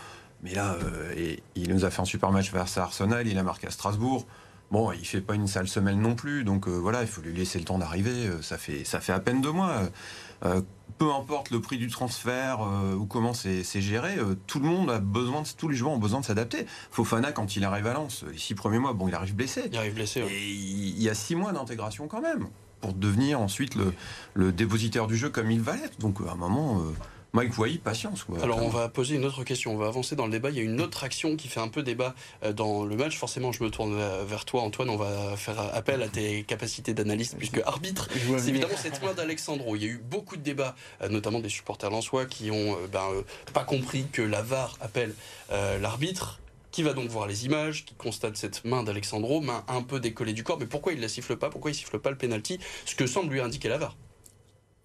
Mais 0.42 0.54
là, 0.54 0.76
euh, 0.82 1.36
il 1.54 1.72
nous 1.72 1.84
a 1.84 1.90
fait 1.90 2.00
un 2.00 2.06
super 2.06 2.32
match 2.32 2.50
vers 2.50 2.66
Arsenal, 2.78 3.28
il 3.28 3.38
a 3.38 3.42
marqué 3.42 3.66
à 3.66 3.70
Strasbourg. 3.70 4.26
Bon, 4.70 4.92
il 4.92 5.04
fait 5.04 5.20
pas 5.20 5.34
une 5.34 5.48
sale 5.48 5.66
semaine 5.66 6.00
non 6.00 6.14
plus, 6.14 6.44
donc 6.44 6.68
euh, 6.68 6.70
voilà, 6.70 7.02
il 7.02 7.08
faut 7.08 7.20
lui 7.22 7.32
laisser 7.32 7.58
le 7.58 7.64
temps 7.64 7.78
d'arriver. 7.78 8.30
ça, 8.40 8.56
fait, 8.56 8.84
ça 8.84 9.00
fait 9.00 9.12
à 9.12 9.20
peine 9.20 9.40
deux 9.40 9.52
mois 9.52 9.82
peu 11.00 11.10
importe 11.14 11.50
le 11.50 11.62
prix 11.62 11.78
du 11.78 11.88
transfert 11.88 12.60
euh, 12.60 12.94
ou 12.94 13.06
comment 13.06 13.32
c'est 13.32 13.64
géré, 13.80 14.18
euh, 14.18 14.34
tout 14.46 14.60
le 14.60 14.66
monde 14.66 14.90
a 14.90 14.98
besoin, 14.98 15.40
de, 15.40 15.48
tous 15.56 15.66
les 15.66 15.74
joueurs 15.74 15.92
ont 15.92 15.98
besoin 15.98 16.20
de 16.20 16.26
s'adapter. 16.26 16.66
Fofana, 16.90 17.32
quand 17.32 17.56
il 17.56 17.64
arrive 17.64 17.86
à 17.86 17.94
Lens, 17.94 18.22
les 18.30 18.36
six 18.36 18.54
premiers 18.54 18.78
mois, 18.78 18.92
bon, 18.92 19.08
il 19.08 19.14
arrive 19.14 19.34
blessé. 19.34 19.62
Il 19.72 19.78
arrive 19.78 19.94
blessé. 19.94 20.20
Et 20.20 20.50
il 20.50 21.02
y 21.02 21.08
a 21.08 21.14
six 21.14 21.34
mois 21.34 21.52
d'intégration 21.52 22.06
quand 22.06 22.20
même 22.20 22.48
pour 22.82 22.92
devenir 22.92 23.40
ensuite 23.40 23.76
le, 23.76 23.94
le, 24.34 24.52
dépositaire 24.52 25.06
du 25.06 25.16
jeu 25.16 25.30
comme 25.30 25.50
il 25.50 25.62
va 25.62 25.74
être. 25.76 25.98
Donc 25.98 26.18
à 26.20 26.32
un 26.32 26.36
moment. 26.36 26.82
Mike 27.32 27.56
Wai, 27.58 27.78
patience. 27.78 28.26
Alors 28.42 28.60
on 28.60 28.68
va 28.68 28.88
poser 28.88 29.14
une 29.14 29.24
autre 29.24 29.44
question, 29.44 29.72
on 29.72 29.76
va 29.76 29.86
avancer 29.86 30.16
dans 30.16 30.26
le 30.26 30.32
débat. 30.32 30.50
Il 30.50 30.56
y 30.56 30.58
a 30.58 30.62
une 30.62 30.80
autre 30.80 31.04
action 31.04 31.36
qui 31.36 31.46
fait 31.46 31.60
un 31.60 31.68
peu 31.68 31.82
débat 31.82 32.14
euh, 32.42 32.52
dans 32.52 32.84
le 32.84 32.96
match. 32.96 33.16
Forcément, 33.16 33.52
je 33.52 33.62
me 33.62 33.70
tourne 33.70 33.96
vers 34.26 34.44
toi, 34.44 34.62
Antoine. 34.62 34.90
On 34.90 34.96
va 34.96 35.36
faire 35.36 35.60
appel 35.74 36.02
à 36.02 36.08
tes 36.08 36.42
capacités 36.42 36.92
d'analyste, 36.92 37.36
puisque 37.38 37.58
arbitre, 37.64 38.08
c'est 38.38 38.48
évidemment 38.48 38.76
cette 38.76 39.00
main 39.02 39.14
d'Alexandro. 39.14 39.76
Il 39.76 39.82
y 39.82 39.86
a 39.86 39.88
eu 39.88 39.98
beaucoup 39.98 40.36
de 40.36 40.42
débats, 40.42 40.74
euh, 41.02 41.08
notamment 41.08 41.38
des 41.38 41.48
supporters 41.48 41.90
lensois, 41.90 42.26
qui 42.26 42.50
ont 42.50 42.74
euh, 42.74 42.86
ben, 42.90 43.06
pas 43.52 43.64
compris 43.64 44.06
que 44.10 44.22
la 44.22 44.42
VAR 44.42 44.76
appelle 44.80 45.14
l'arbitre 45.50 46.40
qui 46.70 46.82
va 46.82 46.92
donc 46.92 47.08
voir 47.08 47.26
les 47.26 47.46
images, 47.46 47.84
qui 47.84 47.94
constate 47.94 48.36
cette 48.36 48.64
main 48.64 48.82
d'Alexandro, 48.82 49.40
main 49.40 49.64
un 49.68 49.82
peu 49.82 49.98
décollée 49.98 50.32
du 50.32 50.44
corps. 50.44 50.58
Mais 50.58 50.66
pourquoi 50.66 50.92
il 50.92 51.00
la 51.00 51.08
siffle 51.08 51.36
pas? 51.36 51.50
Pourquoi 51.50 51.70
il 51.70 51.74
siffle 51.74 51.98
pas 51.98 52.10
le 52.10 52.16
penalty? 52.16 52.58
Ce 52.86 52.94
que 52.94 53.06
semble 53.06 53.32
lui 53.32 53.40
indiquer 53.40 53.68
la 53.68 53.78
VAR. 53.78 53.96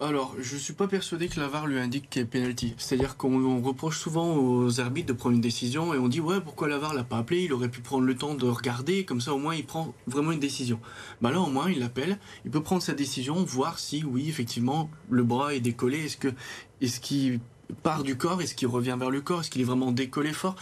Alors, 0.02 0.36
je 0.42 0.58
suis 0.58 0.74
pas 0.74 0.90
persuadé 0.90 1.30
que 1.30 1.40
la 1.40 1.48
VAR 1.48 1.68
lui 1.68 1.80
indique 1.80 2.10
qu'il 2.10 2.22
y 2.24 2.26
penalty. 2.26 2.74
C'est-à-dire 2.78 3.16
qu'on 3.16 3.62
reproche 3.62 3.98
souvent 3.98 4.36
aux 4.36 4.82
arbitres 4.82 5.08
de 5.08 5.14
prendre 5.14 5.36
une 5.36 5.42
décision 5.42 5.94
et 5.94 5.98
on 5.98 6.10
dit 6.10 6.20
ouais 6.20 6.42
pourquoi 6.42 6.68
la 6.68 6.78
VAR 6.78 6.94
l'a 6.94 7.06
pas 7.06 7.20
appelé? 7.20 7.44
Il 7.46 7.54
aurait 7.54 7.70
pu 7.70 7.80
prendre 7.80 8.04
le 8.04 8.14
temps 8.14 8.34
de 8.34 8.46
regarder, 8.46 9.06
comme 9.06 9.22
ça 9.22 9.34
au 9.34 9.38
moins 9.38 9.56
il 9.56 9.66
prend 9.66 9.94
vraiment 10.06 10.34
une 10.34 10.42
décision. 10.42 10.82
Bah 11.22 11.32
là 11.32 11.40
au 11.40 11.50
moins 11.50 11.72
il 11.72 11.80
l'appelle, 11.80 12.20
il 12.44 12.52
peut 12.52 12.62
prendre 12.62 12.82
sa 12.82 12.92
décision, 12.92 13.36
voir 13.46 13.80
si 13.80 14.04
oui 14.04 14.28
effectivement 14.28 14.90
le 15.10 15.24
bras 15.24 15.56
est 15.56 15.62
décollé, 15.62 16.04
est-ce 16.04 16.18
que 16.18 16.34
est-ce 16.82 17.00
qu'il 17.00 17.40
part 17.82 18.04
du 18.04 18.18
corps, 18.18 18.42
est-ce 18.42 18.54
qu'il 18.54 18.68
revient 18.68 18.98
vers 19.00 19.10
le 19.10 19.22
corps, 19.22 19.42
est-ce 19.42 19.50
qu'il 19.50 19.62
est 19.62 19.66
vraiment 19.66 19.94
décollé 19.94 20.34
fort? 20.34 20.58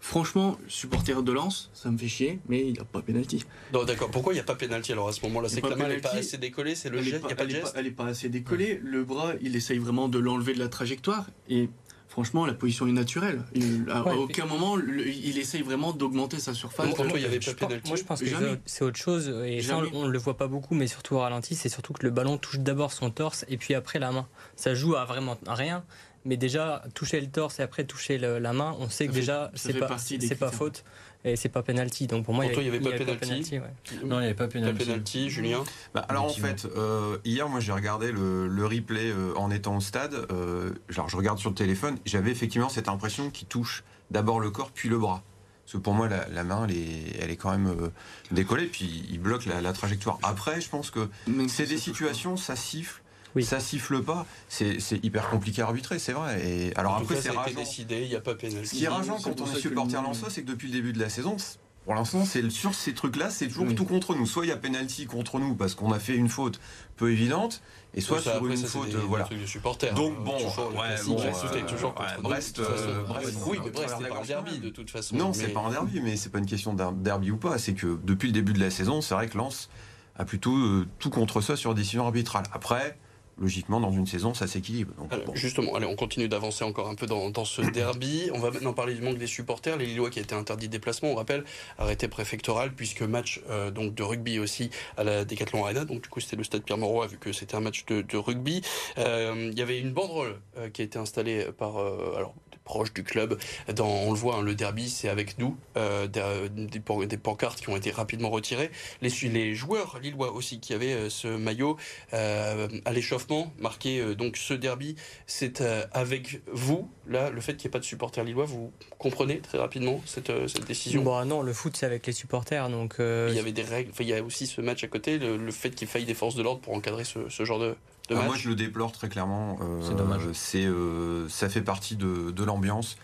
Franchement, 0.00 0.58
supporter 0.68 1.22
de 1.22 1.32
lance, 1.32 1.70
ça 1.74 1.90
me 1.90 1.98
fait 1.98 2.08
chier, 2.08 2.38
mais 2.48 2.60
il 2.60 2.72
n'y 2.72 2.78
a 2.78 2.84
pas 2.84 3.02
pénalty. 3.02 3.44
Non, 3.72 3.84
d'accord. 3.84 4.10
Pourquoi 4.10 4.32
il 4.32 4.36
n'y 4.36 4.40
a 4.40 4.44
pas 4.44 4.54
pénalty 4.54 4.92
alors 4.92 5.08
à 5.08 5.12
ce 5.12 5.20
moment-là? 5.22 5.48
C'est 5.48 5.60
que 5.60 5.66
la 5.66 5.76
main 5.76 5.88
n'est 5.88 5.98
pas 5.98 6.14
assez 6.14 6.38
décollée, 6.38 6.74
c'est 6.74 6.88
le 6.88 7.02
jet, 7.02 7.18
il 7.20 7.26
n'y 7.26 7.32
a 7.32 7.36
pas 7.36 7.46
de 7.46 7.50
geste? 7.50 7.74
Elle 7.76 7.84
n'est 7.86 7.90
pas 7.90 8.06
assez 8.06 8.28
décollée. 8.28 8.80
Le 8.82 9.04
bras, 9.04 9.32
il 9.40 9.56
essaye 9.56 9.78
vraiment 9.78 10.08
de 10.08 10.18
l'enlever 10.18 10.54
de 10.54 10.60
la 10.60 10.68
trajectoire. 10.68 11.26
Et 11.48 11.68
franchement, 12.06 12.46
la 12.46 12.54
position 12.54 12.86
est 12.86 12.92
naturelle. 12.92 13.42
à 13.90 14.14
aucun 14.14 14.46
moment, 14.46 14.78
il 14.78 15.36
essaye 15.36 15.62
vraiment 15.62 15.92
d'augmenter 15.92 16.38
sa 16.38 16.54
surface. 16.54 16.94
Pour 16.94 16.96
toi, 16.96 17.18
il 17.18 17.20
n'y 17.20 17.24
avait 17.24 17.40
pas 17.40 17.54
pénalty 17.54 17.88
Moi, 17.88 17.96
je 17.96 18.04
pense 18.04 18.20
que 18.20 18.26
c'est 18.66 18.84
autre 18.84 18.98
chose. 18.98 19.28
Et 19.44 19.62
ça, 19.62 19.80
on 19.92 20.06
ne 20.06 20.10
le 20.10 20.18
voit 20.18 20.36
pas 20.36 20.46
beaucoup, 20.46 20.74
mais 20.74 20.86
surtout 20.86 21.16
au 21.16 21.20
ralenti, 21.20 21.56
c'est 21.56 21.68
surtout 21.68 21.92
que 21.92 22.04
le 22.04 22.10
ballon 22.10 22.38
touche 22.38 22.60
d'abord 22.60 22.92
son 22.92 23.10
torse 23.10 23.44
et 23.48 23.56
puis 23.56 23.74
après 23.74 23.98
la 23.98 24.12
main. 24.12 24.28
Ça 24.54 24.74
joue 24.74 24.94
à 24.94 25.04
vraiment 25.04 25.38
rien 25.46 25.84
mais 26.28 26.36
déjà 26.36 26.84
toucher 26.94 27.20
le 27.20 27.26
torse 27.26 27.58
et 27.58 27.62
après 27.62 27.82
toucher 27.84 28.18
le- 28.18 28.38
la 28.38 28.52
main, 28.52 28.76
on 28.78 28.88
sait 28.88 29.06
que 29.06 29.12
Ça 29.14 29.18
déjà 29.18 29.50
c'est 29.54 29.72
pas 29.78 29.86
pas 29.88 30.50
faute 30.52 30.84
et 31.24 31.34
c'est 31.34 31.48
pas 31.48 31.62
penalty. 31.62 32.06
Donc 32.06 32.24
pour 32.26 32.34
moi, 32.34 32.44
Pour 32.52 32.62
il 32.62 32.66
y 32.66 32.68
avait 32.68 32.78
pas 32.78 32.90
pas 32.92 33.16
penalty. 33.16 33.58
ouais. 33.58 33.62
Non, 34.04 34.18
il 34.18 34.20
n'y 34.20 34.26
avait 34.26 34.34
pas 34.34 34.44
Pas 34.46 34.52
pénalty. 34.52 34.84
penalty, 34.84 35.30
Julien. 35.30 35.64
Bah, 35.94 36.04
alors 36.08 36.26
en 36.26 36.28
fait, 36.28 36.66
euh, 36.76 37.18
hier, 37.24 37.48
moi 37.48 37.58
j'ai 37.60 37.72
regardé 37.72 38.12
le, 38.12 38.46
le 38.46 38.66
replay 38.66 39.10
euh, 39.10 39.32
en 39.36 39.50
étant 39.50 39.76
au 39.76 39.80
stade. 39.80 40.14
Euh, 40.30 40.70
genre, 40.88 41.08
je 41.08 41.16
regarde 41.16 41.38
sur 41.38 41.50
le 41.50 41.56
téléphone, 41.56 41.96
j'avais 42.04 42.30
effectivement 42.30 42.68
cette 42.68 42.88
impression 42.88 43.30
qu'il 43.30 43.48
touche 43.48 43.82
d'abord 44.10 44.38
le 44.38 44.50
corps 44.50 44.70
puis 44.70 44.88
le 44.88 44.98
bras. 44.98 45.22
Parce 45.64 45.72
que 45.72 45.78
pour 45.78 45.92
moi, 45.94 46.08
la, 46.08 46.26
la 46.28 46.44
main, 46.44 46.64
elle 46.68 46.76
est, 46.76 47.16
elle 47.20 47.30
est 47.30 47.36
quand 47.36 47.50
même 47.50 47.66
euh, 47.68 47.88
décollée, 48.30 48.66
puis 48.66 49.06
il 49.10 49.18
bloque 49.20 49.44
la, 49.44 49.60
la 49.60 49.72
trajectoire. 49.74 50.18
Après, 50.22 50.60
je 50.60 50.68
pense 50.70 50.90
que 50.90 51.08
c'est 51.48 51.66
des 51.66 51.76
situations, 51.78 52.36
ça 52.38 52.56
siffle, 52.56 53.02
Oui. 53.38 53.44
ça 53.44 53.60
siffle 53.60 54.02
pas. 54.02 54.26
C'est 54.48 54.78
hyper 55.02 55.28
compliqué 55.30 55.62
à 55.62 55.66
arbitrer, 55.66 55.98
c'est 55.98 56.12
vrai. 56.12 56.40
Et 56.46 56.76
alors 56.76 56.92
en 56.94 56.98
après, 56.98 57.16
c'est 57.20 57.30
rageant. 57.30 57.54
décidé, 57.58 58.02
il 58.02 58.08
n'y 58.08 58.16
a 58.16 58.20
pas 58.20 58.34
pénalty. 58.34 58.66
Ce 58.68 58.74
qui 58.74 58.84
est 58.84 58.88
rageant 58.88 59.18
quand 59.22 59.40
on 59.40 59.46
est 59.52 59.58
supporter 59.58 60.00
Lensois, 60.02 60.28
c'est 60.30 60.42
que 60.42 60.48
depuis 60.48 60.68
le 60.68 60.74
début 60.74 60.92
de 60.92 61.00
la 61.00 61.08
saison, 61.08 61.36
pour 61.84 61.94
l'instant, 61.94 62.24
c'est 62.26 62.50
sur 62.50 62.74
ces 62.74 62.92
trucs-là, 62.92 63.30
c'est 63.30 63.48
toujours 63.48 63.66
Oui. 63.66 63.74
tout 63.74 63.86
contre 63.86 64.14
nous. 64.14 64.26
Soit 64.26 64.44
il 64.44 64.48
y 64.48 64.52
a 64.52 64.56
penalty 64.58 65.06
contre 65.06 65.38
nous 65.38 65.54
parce 65.54 65.74
qu'on 65.74 65.90
a 65.92 65.98
fait 65.98 66.14
une 66.16 66.28
faute 66.28 66.60
peu 66.96 67.10
évidente, 67.10 67.62
et 67.94 68.02
soit 68.02 68.18
Ça, 68.18 68.24
sur 68.24 68.32
après, 68.34 68.50
une 68.50 68.56
ça, 68.58 68.66
faute, 68.66 68.86
des- 68.88 68.92
des 68.96 68.98
voilà. 68.98 69.24
trucs 69.24 69.40
de 69.40 69.46
supporters. 69.46 69.94
Donc 69.94 70.12
hein, 70.18 70.22
bon, 70.22 70.32
toujours 70.36 70.74
ouais, 70.76 70.88
bon, 71.06 71.14
Brest, 71.14 71.44
euh, 71.44 71.62
toujours 71.66 71.94
ouais, 71.98 72.06
contre 72.06 72.20
Brest, 72.22 72.58
euh, 72.58 73.02
Brest, 73.04 73.38
oui, 73.46 73.58
Brest, 73.58 73.72
faire 73.78 73.98
c'est 74.02 74.08
pas 74.08 74.18
un 74.20 74.24
derby 74.24 74.58
de 74.58 74.68
toute 74.68 74.90
façon. 74.90 75.16
Non, 75.16 75.28
mais- 75.28 75.34
c'est 75.34 75.48
pas 75.48 75.60
un 75.60 75.70
derby, 75.70 76.00
mais 76.02 76.16
c'est 76.16 76.28
pas 76.28 76.38
une 76.40 76.46
question 76.46 76.74
d'un 76.74 76.92
derby 76.92 77.30
ou 77.30 77.38
pas. 77.38 77.56
C'est 77.56 77.72
que 77.72 77.98
depuis 78.04 78.26
le 78.26 78.32
début 78.34 78.52
de 78.52 78.60
la 78.60 78.70
saison, 78.70 79.00
c'est 79.00 79.14
vrai 79.14 79.26
que 79.28 79.38
Lens 79.38 79.70
a 80.18 80.26
plutôt 80.26 80.54
euh, 80.54 80.86
tout 80.98 81.08
contre 81.08 81.40
ça 81.40 81.56
sur 81.56 81.74
décision 81.74 82.04
arbitrale. 82.04 82.44
Après, 82.52 82.98
logiquement, 83.40 83.80
dans 83.80 83.92
une 83.92 84.06
saison, 84.06 84.34
ça 84.34 84.46
s'équilibre. 84.46 84.92
Bon. 84.96 85.34
Justement, 85.34 85.74
allez, 85.74 85.86
on 85.86 85.96
continue 85.96 86.28
d'avancer 86.28 86.64
encore 86.64 86.88
un 86.88 86.94
peu 86.94 87.06
dans, 87.06 87.30
dans 87.30 87.44
ce 87.44 87.62
derby. 87.72 88.30
On 88.32 88.38
va 88.38 88.50
maintenant 88.50 88.72
parler 88.72 88.94
du 88.94 89.02
manque 89.02 89.18
des 89.18 89.26
supporters. 89.26 89.76
Les 89.76 89.86
Lillois 89.86 90.10
qui 90.10 90.18
a 90.18 90.22
été 90.22 90.34
interdit 90.34 90.66
de 90.66 90.72
déplacement, 90.72 91.10
on 91.10 91.14
rappelle, 91.14 91.44
arrêté 91.78 92.08
préfectoral, 92.08 92.72
puisque 92.72 93.02
match 93.02 93.40
euh, 93.48 93.70
donc 93.70 93.94
de 93.94 94.02
rugby 94.02 94.38
aussi 94.38 94.70
à 94.96 95.04
la 95.04 95.24
Decathlon 95.24 95.64
Arena. 95.64 95.84
Donc 95.84 96.02
du 96.02 96.08
coup, 96.08 96.20
c'était 96.20 96.36
le 96.36 96.44
stade 96.44 96.62
Pierre-Mauroy, 96.62 97.06
vu 97.06 97.18
que 97.18 97.32
c'était 97.32 97.54
un 97.54 97.60
match 97.60 97.84
de, 97.86 98.02
de 98.02 98.16
rugby. 98.16 98.62
Euh, 98.98 99.50
Il 99.52 99.58
y 99.58 99.62
avait 99.62 99.78
une 99.78 99.92
banderole 99.92 100.36
euh, 100.56 100.68
qui 100.70 100.82
a 100.82 100.84
été 100.84 100.98
installée 100.98 101.46
par 101.56 101.76
alors, 101.78 102.34
des 102.68 102.72
proches 102.72 102.92
du 102.92 103.02
club. 103.02 103.38
Dans, 103.74 103.88
on 103.88 104.12
le 104.12 104.18
voit, 104.18 104.36
hein, 104.36 104.42
le 104.42 104.54
derby, 104.54 104.88
c'est 104.90 105.08
avec 105.08 105.38
nous. 105.38 105.56
Euh, 105.76 106.06
des, 106.06 106.48
des 106.48 106.80
pan- 106.80 107.04
des 107.04 107.16
pancartes 107.16 107.60
qui 107.60 107.68
ont 107.70 107.76
été 107.76 107.90
rapidement 107.90 108.30
retirées. 108.30 108.70
Les, 109.00 109.54
joueurs 109.54 109.98
lillois 110.00 110.32
aussi 110.32 110.60
qui 110.60 110.74
avaient 110.74 110.92
euh, 110.92 111.10
ce 111.10 111.28
maillot 111.28 111.76
euh, 112.12 112.68
à 112.84 112.92
l'échauffement, 112.92 113.52
marqué 113.58 114.14
donc 114.14 114.36
ce 114.36 114.54
derby, 114.54 114.96
c'est 115.26 115.62
avec 115.92 116.40
vous. 116.52 116.90
Là, 117.06 117.30
le 117.30 117.40
fait 117.40 117.54
qu'il 117.54 117.68
n'y 117.68 117.70
ait 117.70 117.70
pas 117.70 117.78
de 117.78 117.84
supporters 117.84 118.24
lillois, 118.24 118.44
vous 118.44 118.70
comprenez 118.98 119.38
très 119.38 119.58
rapidement 119.58 120.00
cette, 120.04 120.30
cette 120.48 120.66
décision? 120.66 121.02
Bon, 121.02 121.24
non, 121.24 121.42
le 121.42 121.52
foot 121.52 121.76
c'est 121.76 121.86
avec 121.86 122.06
les 122.06 122.12
supporters, 122.12 122.68
donc 122.68 122.96
Il 122.98 123.34
y 123.34 123.38
avait 123.38 123.52
des 123.52 123.62
règles, 123.62 123.92
il 123.98 124.06
y 124.06 124.14
a 124.14 124.22
aussi 124.22 124.46
ce 124.46 124.60
match 124.60 124.84
à 124.84 124.88
côté, 124.88 125.18
le, 125.18 125.36
le 125.36 125.52
fait 125.52 125.70
qu'il 125.70 125.88
faille 125.88 126.04
des 126.04 126.14
forces 126.14 126.34
de 126.34 126.42
l'ordre 126.42 126.60
pour 126.60 126.74
encadrer 126.74 127.04
ce, 127.04 127.28
ce 127.28 127.44
genre 127.44 127.58
de 127.58 127.74
Ah, 128.10 128.14
match. 128.14 128.24
moi, 128.26 128.36
je 128.36 128.48
le 128.48 128.54
déplore 128.54 128.92
très 128.92 129.08
clairement. 129.08 129.58
Euh, 129.62 129.80
C'est 129.82 129.94
dommage. 129.96 130.22
C'est, 130.32 130.64
euh, 130.64 131.28
ça 131.28 131.48
fait 131.48 131.62
partie 131.62 131.96
de, 131.96 132.30
de 132.30 132.44
l'ambiance. 132.44 132.96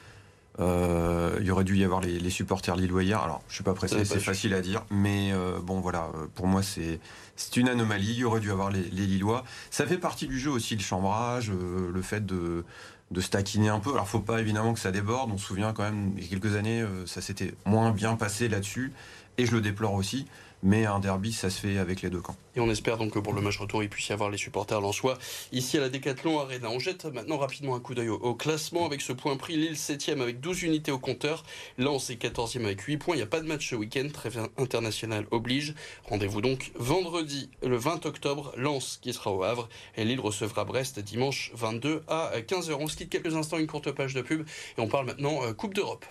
Euh, 0.60 1.36
il 1.40 1.46
y 1.46 1.50
aurait 1.50 1.64
dû 1.64 1.76
y 1.76 1.82
avoir 1.84 2.00
les, 2.00 2.20
les 2.20 2.30
supporters 2.30 2.76
lillois 2.76 3.02
hier. 3.02 3.20
Alors, 3.20 3.42
je 3.48 3.54
suis 3.56 3.64
pas 3.64 3.74
pressé, 3.74 4.04
c'est 4.04 4.14
pas- 4.14 4.20
facile 4.20 4.54
à 4.54 4.60
dire, 4.60 4.84
mais 4.90 5.32
euh, 5.32 5.58
bon, 5.60 5.80
voilà. 5.80 6.10
euh, 6.14 6.26
Pour 6.36 6.46
moi, 6.46 6.62
c'est 6.62 7.00
c'est 7.34 7.56
une 7.56 7.68
anomalie. 7.68 8.10
Il 8.12 8.18
y 8.18 8.24
aurait 8.24 8.38
dû 8.38 8.48
y 8.48 8.52
avoir 8.52 8.70
les, 8.70 8.82
les 8.84 9.06
Lillois. 9.06 9.44
Ça 9.70 9.84
fait 9.84 9.98
partie 9.98 10.28
du 10.28 10.38
jeu 10.38 10.50
aussi, 10.52 10.76
le 10.76 10.82
chambrage, 10.82 11.50
euh, 11.50 11.90
le 11.92 12.02
fait 12.02 12.24
de 12.24 12.64
de 13.10 13.20
se 13.20 13.28
taquiner 13.30 13.68
un 13.68 13.80
peu. 13.80 13.92
Alors, 13.92 14.06
faut 14.08 14.20
pas 14.20 14.40
évidemment 14.40 14.72
que 14.74 14.80
ça 14.80 14.92
déborde. 14.92 15.30
On 15.32 15.38
se 15.38 15.44
souvient 15.46 15.72
quand 15.72 15.82
même, 15.82 16.12
il 16.16 16.22
y 16.22 16.26
a 16.26 16.30
quelques 16.30 16.54
années, 16.56 16.82
euh, 16.82 17.04
ça 17.06 17.20
s'était 17.20 17.54
moins 17.66 17.90
bien 17.90 18.14
passé 18.16 18.48
là-dessus, 18.48 18.92
et 19.38 19.46
je 19.46 19.52
le 19.52 19.60
déplore 19.60 19.94
aussi. 19.94 20.26
Mais 20.66 20.86
un 20.86 20.98
derby, 20.98 21.30
ça 21.34 21.50
se 21.50 21.60
fait 21.60 21.76
avec 21.76 22.00
les 22.00 22.08
deux 22.08 22.22
camps. 22.22 22.36
Et 22.56 22.60
on 22.60 22.70
espère 22.70 22.96
donc 22.96 23.12
que 23.12 23.18
pour 23.18 23.34
le 23.34 23.42
match 23.42 23.58
retour, 23.58 23.82
il 23.82 23.90
puisse 23.90 24.08
y 24.08 24.14
avoir 24.14 24.30
les 24.30 24.38
supporters 24.38 24.80
lensois 24.80 25.18
ici 25.52 25.76
à 25.76 25.80
la 25.80 25.90
Décathlon 25.90 26.40
Arena. 26.40 26.70
On 26.70 26.78
jette 26.78 27.04
maintenant 27.04 27.36
rapidement 27.36 27.74
un 27.74 27.80
coup 27.80 27.94
d'œil 27.94 28.08
au, 28.08 28.34
classement 28.34 28.86
avec 28.86 29.02
ce 29.02 29.12
point 29.12 29.36
pris. 29.36 29.56
Lille 29.56 29.74
7e 29.74 30.22
avec 30.22 30.40
12 30.40 30.62
unités 30.62 30.90
au 30.90 30.98
compteur. 30.98 31.44
Lens 31.76 32.08
est 32.08 32.14
14e 32.14 32.64
avec 32.64 32.80
8 32.80 32.96
points. 32.96 33.14
Il 33.14 33.18
n'y 33.18 33.22
a 33.22 33.26
pas 33.26 33.42
de 33.42 33.46
match 33.46 33.68
ce 33.68 33.74
week-end. 33.74 34.08
Trêve 34.10 34.48
international 34.56 35.26
oblige. 35.30 35.74
Rendez-vous 36.04 36.40
donc 36.40 36.72
vendredi 36.76 37.50
le 37.62 37.76
20 37.76 38.06
octobre. 38.06 38.54
Lens 38.56 38.98
qui 39.02 39.12
sera 39.12 39.34
au 39.34 39.42
Havre. 39.42 39.68
Et 39.98 40.06
Lille 40.06 40.20
recevra 40.20 40.64
Brest 40.64 40.98
dimanche 40.98 41.50
22 41.52 42.04
à 42.08 42.32
15h. 42.40 42.72
On 42.80 42.88
se 42.88 42.96
quitte 42.96 43.10
quelques 43.10 43.36
instants, 43.36 43.58
une 43.58 43.66
courte 43.66 43.92
page 43.92 44.14
de 44.14 44.22
pub. 44.22 44.46
Et 44.78 44.80
on 44.80 44.88
parle 44.88 45.04
maintenant 45.04 45.44
euh, 45.44 45.52
Coupe 45.52 45.74
d'Europe. 45.74 46.06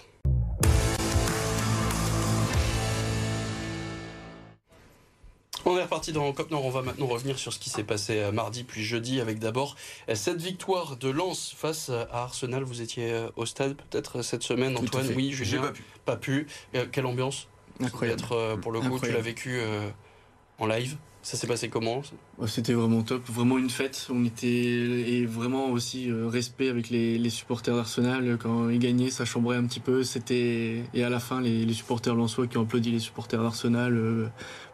On 5.65 5.77
est 5.77 5.83
reparti 5.83 6.11
dans 6.11 6.31
Cop 6.33 6.51
Nord. 6.51 6.65
On 6.65 6.69
va 6.69 6.81
maintenant 6.81 7.07
revenir 7.07 7.39
sur 7.39 7.53
ce 7.53 7.59
qui 7.59 7.69
s'est 7.69 7.85
passé 7.85 8.19
euh, 8.19 8.31
mardi 8.33 8.65
puis 8.65 8.83
jeudi 8.83 9.21
avec 9.21 9.39
d'abord 9.39 9.77
euh, 10.09 10.15
cette 10.15 10.41
victoire 10.41 10.97
de 10.97 11.09
Lens 11.09 11.53
face 11.57 11.87
euh, 11.89 12.03
à 12.11 12.23
Arsenal. 12.23 12.63
Vous 12.63 12.81
étiez 12.81 13.27
au 13.37 13.45
stade 13.45 13.75
peut-être 13.75 14.21
cette 14.23 14.43
semaine, 14.43 14.75
Tout 14.75 14.83
Antoine? 14.83 15.07
Oui, 15.15 15.31
J'ai 15.31 15.45
Julien 15.45 15.61
pas 15.61 15.71
pu. 15.71 15.83
Pas 16.05 16.15
pu. 16.17 16.47
Euh, 16.75 16.85
quelle 16.91 17.05
ambiance? 17.05 17.47
Incroyable. 17.81 18.19
Peut-être, 18.19 18.33
euh, 18.33 18.57
pour 18.57 18.73
le 18.73 18.81
coup, 18.81 18.99
tu 18.99 19.11
l'as 19.11 19.21
vécu 19.21 19.57
euh, 19.59 19.89
en 20.59 20.67
live. 20.67 20.97
Ça 21.21 21.37
s'est 21.37 21.47
passé 21.47 21.69
comment? 21.69 22.01
Ouais, 22.37 22.49
C'était 22.49 22.73
vraiment 22.73 23.01
top, 23.01 23.23
vraiment 23.29 23.57
une 23.57 23.69
fête. 23.69 24.07
On 24.11 24.25
était 24.25 24.45
et 24.49 25.25
vraiment 25.25 25.69
aussi 25.69 26.11
respect 26.11 26.67
avec 26.67 26.89
les, 26.89 27.17
les 27.17 27.29
supporters 27.29 27.73
d'Arsenal 27.73 28.37
quand 28.37 28.67
ils 28.67 28.77
gagnaient, 28.79 29.09
ça 29.09 29.23
chambrait 29.23 29.55
un 29.55 29.63
petit 29.63 29.79
peu. 29.79 30.03
C'était 30.03 30.83
et 30.93 31.03
à 31.05 31.09
la 31.09 31.21
fin 31.21 31.39
les, 31.39 31.63
les 31.65 31.73
supporters 31.73 32.13
lensois 32.13 32.47
qui 32.47 32.57
ont 32.57 32.63
applaudi 32.63 32.91
les 32.91 32.99
supporters 32.99 33.41
d'Arsenal 33.41 34.33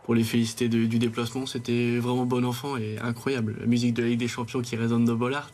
pour 0.09 0.15
les 0.15 0.23
féliciter 0.23 0.69
de- 0.69 0.87
du 0.87 0.97
déplacement. 0.97 1.45
C'était 1.45 1.99
vraiment 1.99 2.25
bon 2.25 2.43
enfant 2.43 2.75
et 2.77 2.97
incroyable. 2.97 3.55
La 3.59 3.67
musique 3.67 3.93
de 3.93 4.01
la 4.01 4.07
Ligue 4.09 4.17
des 4.19 4.27
Champions 4.27 4.59
qui 4.63 4.75
résonne 4.75 5.05
de 5.05 5.13
Bollard. 5.13 5.51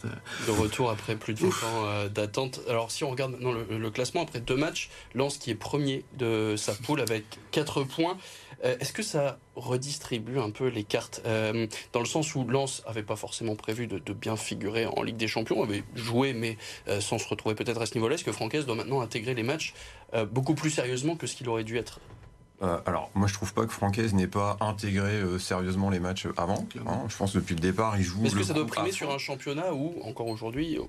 De 0.47 0.51
retour 0.51 0.89
après 0.89 1.17
plus 1.17 1.33
de 1.33 1.39
20 1.41 1.47
ans 1.49 1.51
euh, 1.87 2.07
d'attente. 2.07 2.61
Alors, 2.69 2.89
si 2.89 3.03
on 3.03 3.09
regarde 3.09 3.33
maintenant 3.33 3.51
le, 3.51 3.77
le 3.77 3.89
classement, 3.91 4.21
après 4.21 4.39
deux 4.39 4.55
matchs, 4.55 4.89
Lens 5.13 5.37
qui 5.39 5.51
est 5.51 5.55
premier 5.55 6.05
de 6.17 6.55
sa 6.55 6.73
poule 6.73 7.01
avec 7.01 7.25
4 7.51 7.83
points. 7.83 8.15
Euh, 8.63 8.77
Est-ce 8.79 8.93
que 8.93 9.03
ça 9.03 9.37
redistribue 9.57 10.39
un 10.39 10.49
peu 10.51 10.69
les 10.69 10.85
cartes 10.85 11.21
Euh, 11.25 11.67
Dans 11.91 11.99
le 11.99 12.05
sens 12.05 12.33
où 12.35 12.45
Lens 12.47 12.81
avait 12.87 13.03
pas 13.03 13.17
forcément 13.17 13.57
prévu 13.57 13.87
de, 13.87 13.99
de 13.99 14.13
bien 14.13 14.37
figurer 14.37 14.85
en 14.85 15.03
Ligue 15.03 15.17
des 15.17 15.27
Champions, 15.27 15.61
avait 15.63 15.83
joué, 15.95 16.31
mais 16.33 16.57
euh, 16.87 17.01
sans 17.01 17.17
se 17.17 17.27
retrouver 17.27 17.55
peut-être 17.55 17.81
à 17.81 17.85
ce 17.85 17.93
niveau-là? 17.95 18.15
Est-ce 18.15 18.23
que 18.23 18.31
Francaise 18.31 18.65
doit 18.65 18.75
maintenant 18.75 19.01
intégrer 19.01 19.33
les 19.33 19.43
matchs 19.43 19.73
euh, 20.13 20.25
beaucoup 20.25 20.55
plus 20.55 20.69
sérieusement 20.69 21.17
que 21.17 21.27
ce 21.27 21.35
qu'il 21.35 21.49
aurait 21.49 21.65
dû 21.65 21.77
être 21.77 21.99
Euh, 22.61 22.77
alors, 22.85 23.09
moi, 23.15 23.27
je 23.27 23.33
trouve 23.33 23.53
pas 23.53 23.65
que 23.65 23.71
Francaise 23.71 24.13
n'ait 24.13 24.27
pas 24.27 24.57
intégré 24.61 25.11
euh, 25.11 25.37
sérieusement 25.37 25.89
les 25.89 25.99
matchs 25.99 26.27
avant. 26.37 26.65
Hein. 26.87 26.99
Je 27.09 27.17
pense 27.17 27.33
que 27.33 27.39
depuis 27.39 27.55
le 27.55 27.59
départ, 27.59 27.97
il 27.97 28.03
joue. 28.03 28.25
Est-ce 28.25 28.35
que 28.35 28.43
ça 28.43 28.53
doit 28.53 28.65
primer 28.65 28.91
sur 28.91 29.11
un 29.11 29.17
championnat 29.17 29.73
où, 29.73 29.93
encore 30.03 30.27
aujourd'hui, 30.27 30.79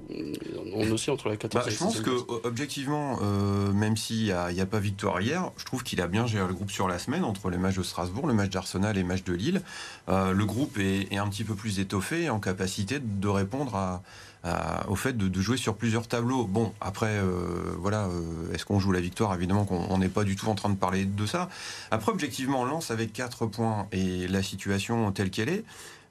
on 0.75 0.91
oscille 0.91 1.13
entre 1.13 1.29
la 1.29 1.37
14 1.37 1.65
Bah, 1.65 1.71
et 1.71 1.75
je 1.75 1.79
pense 1.79 2.01
16e 2.01 2.03
que 2.03 2.47
objectivement, 2.47 3.19
euh, 3.23 3.73
même 3.73 3.97
s'il 3.97 4.25
n'y 4.25 4.33
a, 4.33 4.45
a 4.45 4.67
pas 4.67 4.79
victoire 4.79 5.21
hier, 5.21 5.51
je 5.57 5.65
trouve 5.65 5.83
qu'il 5.83 6.01
a 6.01 6.07
bien 6.07 6.27
géré 6.27 6.47
le 6.47 6.55
groupe 6.55 6.71
sur 6.71 6.87
la 6.87 6.99
semaine 6.99 7.25
entre 7.25 7.51
les 7.51 7.59
matchs 7.59 7.77
de 7.77 7.83
Strasbourg, 7.83 8.27
le 8.27 8.35
match 8.35 8.51
d'Arsenal 8.51 8.97
et 8.97 9.03
le 9.03 9.09
match 9.09 9.25
de 9.25 9.33
Lille. 9.33 9.63
Le 10.09 10.45
groupe 10.45 10.79
est, 10.79 11.13
est 11.13 11.19
un 11.19 11.29
petit 11.29 11.45
peu 11.45 11.55
plus 11.55 11.81
étoffé 11.81 12.25
et 12.25 12.31
en 12.31 12.39
capacité 12.39 13.01
de 13.01 13.29
répondre 13.29 13.75
à, 13.75 14.03
à- 14.47 14.89
au 14.89 14.95
fait 14.97 15.17
de, 15.17 15.41
jouer 15.41 15.57
sur 15.57 15.77
plusieurs 15.77 16.09
tableaux. 16.09 16.45
Bon, 16.45 16.73
après, 16.81 17.19
euh, 17.19 17.75
voilà, 17.79 18.05
euh, 18.07 18.53
est-ce 18.53 18.65
qu'on 18.65 18.79
joue 18.79 18.93
la 18.93 19.01
victoire? 19.01 19.35
Évidemment 19.35 19.65
qu'on 19.65 19.87
on 19.89 19.99
n'est 19.99 20.09
pas 20.09 20.25
du 20.25 20.37
tout 20.37 20.49
en 20.49 20.55
train 20.55 20.69
de 20.71 20.77
parler 20.77 21.05
de 21.05 21.27
ça. 21.27 21.49
Après, 21.91 22.13
objectivement, 22.13 22.65
Lens 22.65 22.91
avec 22.91 23.13
4 23.13 23.47
points 23.47 23.87
et 23.93 24.29
la 24.29 24.43
situation 24.43 25.11
telle 25.13 25.31
qu'elle 25.31 25.49
est, 25.49 25.65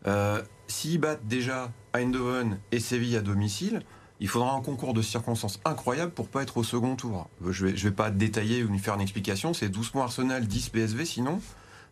euh, 0.08 0.42
s'ils 0.68 1.00
battent 1.00 1.26
déjà 1.28 1.72
Eindhoven 1.94 2.60
et 2.72 2.80
Séville 2.80 3.16
à 3.18 3.22
domicile, 3.22 3.82
il 4.20 4.28
faudra 4.30 4.54
un 4.54 4.62
concours 4.62 4.94
de 4.94 5.02
circonstances 5.02 5.60
incroyable 5.66 6.12
pour 6.12 6.28
pas 6.30 6.44
être 6.44 6.58
au 6.58 6.64
second 6.64 6.96
tour. 6.96 7.28
Euh, 7.46 7.52
Je 7.52 7.66
vais, 7.66 7.72
vais 7.74 7.92
pas 7.92 8.12
détailler 8.12 8.64
ou 8.64 8.78
faire 8.78 8.96
une 8.96 9.02
explication, 9.02 9.54
c'est 9.54 9.70
12 9.70 9.90
points 9.90 10.04
Arsenal, 10.04 10.48
10 10.48 10.70
PSV, 10.70 11.06
sinon, 11.06 11.42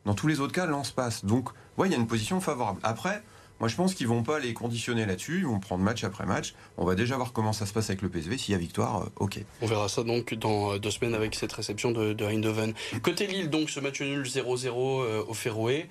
dans 0.06 0.14
tous 0.14 0.28
les 0.28 0.40
autres 0.40 0.54
cas, 0.54 0.66
Lens 0.66 0.92
passe. 0.92 1.26
Donc, 1.26 1.50
ouais, 1.78 1.88
il 1.88 1.92
y 1.92 1.96
a 1.96 1.98
une 1.98 2.08
position 2.08 2.40
favorable. 2.42 2.80
Après, 2.84 3.24
moi 3.60 3.70
je 3.70 3.76
pense 3.76 3.94
qu'ils 3.94 4.08
vont 4.08 4.24
pas 4.24 4.40
les 4.40 4.54
conditionner 4.54 5.06
là-dessus, 5.06 5.40
ils 5.40 5.46
vont 5.46 5.60
prendre 5.60 5.84
match 5.84 6.04
après 6.04 6.26
match. 6.26 6.54
On 6.78 6.86
va 6.86 6.96
déjà 6.96 7.16
voir 7.16 7.34
comment 7.34 7.54
ça 7.54 7.66
se 7.66 7.74
passe 7.74 7.90
avec 7.90 8.02
le 8.02 8.10
PSV, 8.10 8.38
s'il 8.38 8.52
y 8.54 8.56
a 8.56 8.58
victoire, 8.58 9.04
euh, 9.04 9.10
ok. 9.20 9.40
On 9.62 9.68
verra 9.68 9.88
ça 9.90 10.04
donc 10.04 10.34
dans 10.34 10.74
euh, 10.74 10.80
deux 10.80 10.92
semaines 10.92 11.16
avec 11.16 11.36
cette 11.36 11.54
réception 11.54 11.92
de, 11.92 12.14
de 12.14 12.26
Eindhoven. 12.26 12.74
Côté 13.02 13.28
Lille, 13.28 13.50
donc 13.50 13.70
ce 13.70 13.80
match 13.80 14.02
nul 14.02 14.24
0-0 14.24 14.68
euh, 14.68 15.24
au 15.28 15.34
Féroé. 15.34 15.88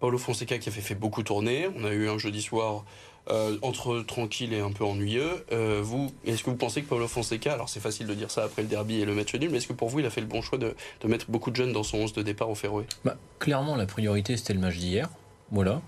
Paulo 0.00 0.18
Fonseca 0.18 0.58
qui 0.58 0.68
a 0.68 0.72
fait, 0.72 0.80
fait 0.80 0.94
beaucoup 0.94 1.22
tourner. 1.22 1.68
On 1.76 1.84
a 1.84 1.90
eu 1.90 2.08
un 2.08 2.18
jeudi 2.18 2.40
soir 2.40 2.84
euh, 3.30 3.58
entre 3.62 4.00
tranquille 4.00 4.54
et 4.54 4.60
un 4.60 4.72
peu 4.72 4.84
ennuyeux. 4.84 5.44
Euh, 5.52 5.80
vous, 5.82 6.12
est-ce 6.24 6.42
que 6.42 6.50
vous 6.50 6.56
pensez 6.56 6.82
que 6.82 6.88
Paulo 6.88 7.06
Fonseca, 7.06 7.52
alors 7.52 7.68
c'est 7.68 7.80
facile 7.80 8.06
de 8.06 8.14
dire 8.14 8.30
ça 8.30 8.44
après 8.44 8.62
le 8.62 8.68
derby 8.68 9.00
et 9.00 9.04
le 9.04 9.14
match 9.14 9.34
nul, 9.34 9.50
mais 9.50 9.58
est-ce 9.58 9.66
que 9.66 9.74
pour 9.74 9.88
vous 9.88 10.00
il 10.00 10.06
a 10.06 10.10
fait 10.10 10.22
le 10.22 10.26
bon 10.26 10.40
choix 10.40 10.56
de, 10.56 10.74
de 11.00 11.08
mettre 11.08 11.30
beaucoup 11.30 11.50
de 11.50 11.56
jeunes 11.56 11.72
dans 11.72 11.82
son 11.82 11.98
11 11.98 12.12
de 12.14 12.22
départ 12.22 12.48
au 12.48 12.54
Féroé? 12.54 12.84
Bah, 13.04 13.16
clairement, 13.38 13.76
la 13.76 13.86
priorité, 13.86 14.36
c'était 14.36 14.54
le 14.54 14.60
match 14.60 14.76
d'hier. 14.76 15.10
Voilà. 15.50 15.82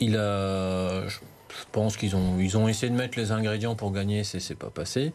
Il 0.00 0.16
a. 0.16 1.06
je- 1.08 1.18
pense 1.70 1.96
qu'ils 1.96 2.16
ont, 2.16 2.38
ils 2.38 2.56
ont 2.56 2.68
essayé 2.68 2.90
de 2.90 2.96
mettre 2.96 3.18
les 3.18 3.30
ingrédients 3.32 3.74
pour 3.74 3.92
gagner, 3.92 4.24
c'est, 4.24 4.40
c'est 4.40 4.54
pas 4.54 4.70
passé. 4.70 5.12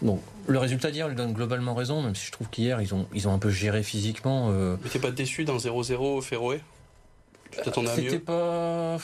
Bon, 0.00 0.20
le 0.46 0.58
résultat 0.58 0.90
d'hier 0.90 1.08
lui 1.08 1.16
donne 1.16 1.32
globalement 1.32 1.74
raison, 1.74 2.02
même 2.02 2.14
si 2.14 2.26
je 2.26 2.32
trouve 2.32 2.48
qu'hier, 2.48 2.80
ils 2.80 2.94
ont, 2.94 3.06
ils 3.12 3.28
ont 3.28 3.34
un 3.34 3.38
peu 3.38 3.50
géré 3.50 3.82
physiquement. 3.82 4.48
Euh... 4.50 4.76
Mais 4.82 4.88
t'es 4.88 4.98
pas 4.98 5.10
déçu 5.10 5.44
d'un 5.44 5.58
0-0 5.58 5.96
au 5.96 6.20
Féroé? 6.22 6.60
Tu 7.50 7.60
t'attendais 7.60 7.90
à 7.90 7.96
mieux? 7.96 8.02
C'était 8.04 8.18
pas. 8.18 8.98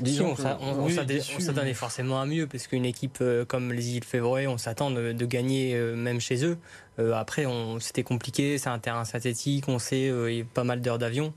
Disons 0.00 0.34
si, 0.34 0.42
on, 0.42 0.88
s'attendait 0.88 1.74
forcément 1.74 2.20
à 2.20 2.26
mieux, 2.26 2.46
parce 2.46 2.66
qu'une 2.66 2.86
équipe 2.86 3.18
euh, 3.20 3.44
comme 3.44 3.72
les 3.72 3.96
îles 3.96 4.04
Février, 4.04 4.46
on 4.46 4.56
s'attend 4.56 4.90
de, 4.90 5.12
de, 5.12 5.26
gagner 5.26 5.74
euh, 5.74 5.94
même 5.94 6.20
chez 6.20 6.44
eux. 6.44 6.56
Euh, 6.98 7.12
après, 7.12 7.46
c'était 7.80 8.02
compliqué, 8.02 8.56
c'est 8.58 8.70
un 8.70 8.78
terrain 8.78 9.04
synthétique, 9.04 9.68
on 9.68 9.78
sait, 9.78 10.06
il 10.06 10.34
y 10.34 10.40
a 10.40 10.44
pas 10.52 10.64
mal 10.64 10.80
d'heures 10.80 10.98
d'avion. 10.98 11.32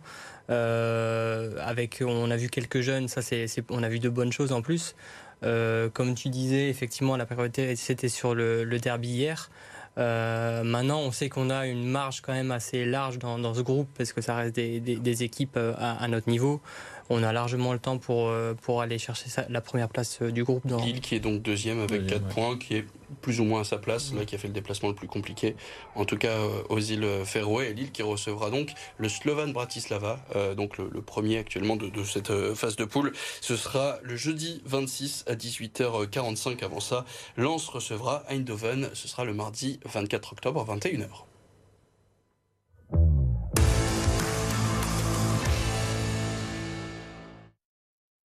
Avec, 0.49 2.03
on 2.05 2.31
a 2.31 2.37
vu 2.37 2.49
quelques 2.49 2.81
jeunes, 2.81 3.07
ça 3.07 3.21
c'est, 3.21 3.47
on 3.69 3.83
a 3.83 3.89
vu 3.89 3.99
de 3.99 4.09
bonnes 4.09 4.31
choses 4.31 4.51
en 4.51 4.61
plus. 4.61 4.95
comme 5.41 6.15
tu 6.15 6.29
disais, 6.29 6.69
effectivement, 6.69 7.17
la 7.17 7.25
priorité 7.25 7.75
c'était 7.75 8.09
sur 8.09 8.35
le, 8.35 8.63
le, 8.63 8.79
derby 8.79 9.09
hier. 9.09 9.49
maintenant, 9.97 10.99
on 10.99 11.11
sait 11.11 11.29
qu'on 11.29 11.49
a 11.49 11.67
une 11.67 11.87
marge 11.87 12.21
quand 12.21 12.33
même 12.33 12.51
assez 12.51 12.85
large 12.85 13.19
dans, 13.19 13.37
dans, 13.39 13.53
ce 13.53 13.61
groupe 13.61 13.89
parce 13.97 14.13
que 14.13 14.21
ça 14.21 14.35
reste 14.35 14.55
des, 14.55 14.79
des, 14.79 14.95
des 14.95 15.23
équipes 15.23 15.57
à, 15.57 15.93
à, 15.93 16.07
notre 16.07 16.29
niveau 16.29 16.61
on 17.09 17.23
a 17.23 17.31
largement 17.31 17.73
le 17.73 17.79
temps 17.79 17.97
pour, 17.97 18.27
euh, 18.27 18.53
pour 18.53 18.81
aller 18.81 18.97
chercher 18.97 19.25
la 19.49 19.61
première 19.61 19.89
place 19.89 20.19
euh, 20.21 20.31
du 20.31 20.43
groupe. 20.43 20.65
Dans... 20.65 20.83
Lille 20.83 21.01
qui 21.01 21.15
est 21.15 21.19
donc 21.19 21.41
deuxième 21.41 21.79
avec 21.79 22.07
4 22.07 22.27
points, 22.27 22.57
qui 22.57 22.75
est 22.75 22.85
plus 23.21 23.39
ou 23.39 23.45
moins 23.45 23.61
à 23.61 23.63
sa 23.63 23.77
place, 23.77 24.13
là 24.13 24.25
qui 24.25 24.35
a 24.35 24.37
fait 24.37 24.49
le 24.49 24.53
déplacement 24.53 24.89
le 24.89 24.95
plus 24.95 25.07
compliqué, 25.07 25.55
en 25.95 26.03
tout 26.03 26.17
cas 26.17 26.37
euh, 26.37 26.63
aux 26.69 26.79
îles 26.79 27.07
Féroé, 27.23 27.69
et 27.69 27.73
Lille 27.73 27.91
qui 27.91 28.03
recevra 28.03 28.49
donc 28.49 28.73
le 28.97 29.07
Slovan 29.07 29.53
Bratislava, 29.53 30.19
donc 30.55 30.77
le, 30.77 31.01
premier 31.01 31.37
actuellement 31.37 31.77
de, 31.77 31.87
de, 31.87 32.03
cette 32.03 32.31
phase 32.53 32.75
de 32.75 32.85
poule. 32.85 33.13
Ce 33.41 33.55
sera 33.55 33.97
le 34.03 34.15
jeudi 34.15 34.61
26 34.65 35.25
à 35.27 35.35
18h45. 35.35 36.63
Avant 36.63 36.79
ça, 36.79 37.05
Lens 37.37 37.67
recevra 37.69 38.23
Eindhoven, 38.29 38.89
ce 38.93 39.07
sera 39.07 39.23
le 39.23 39.33
mardi 39.33 39.79
24 39.85 40.33
octobre 40.33 40.65
à 40.67 40.75
21h. 40.75 41.26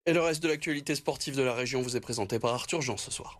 Et 0.07 0.13
le 0.13 0.21
reste 0.21 0.41
de 0.41 0.47
l'actualité 0.47 0.95
sportive 0.95 1.35
de 1.35 1.43
la 1.43 1.53
région 1.53 1.83
vous 1.83 1.95
est 1.95 1.99
présenté 1.99 2.39
par 2.39 2.55
Arthur 2.55 2.81
Jean 2.81 2.97
ce 2.97 3.11
soir. 3.11 3.39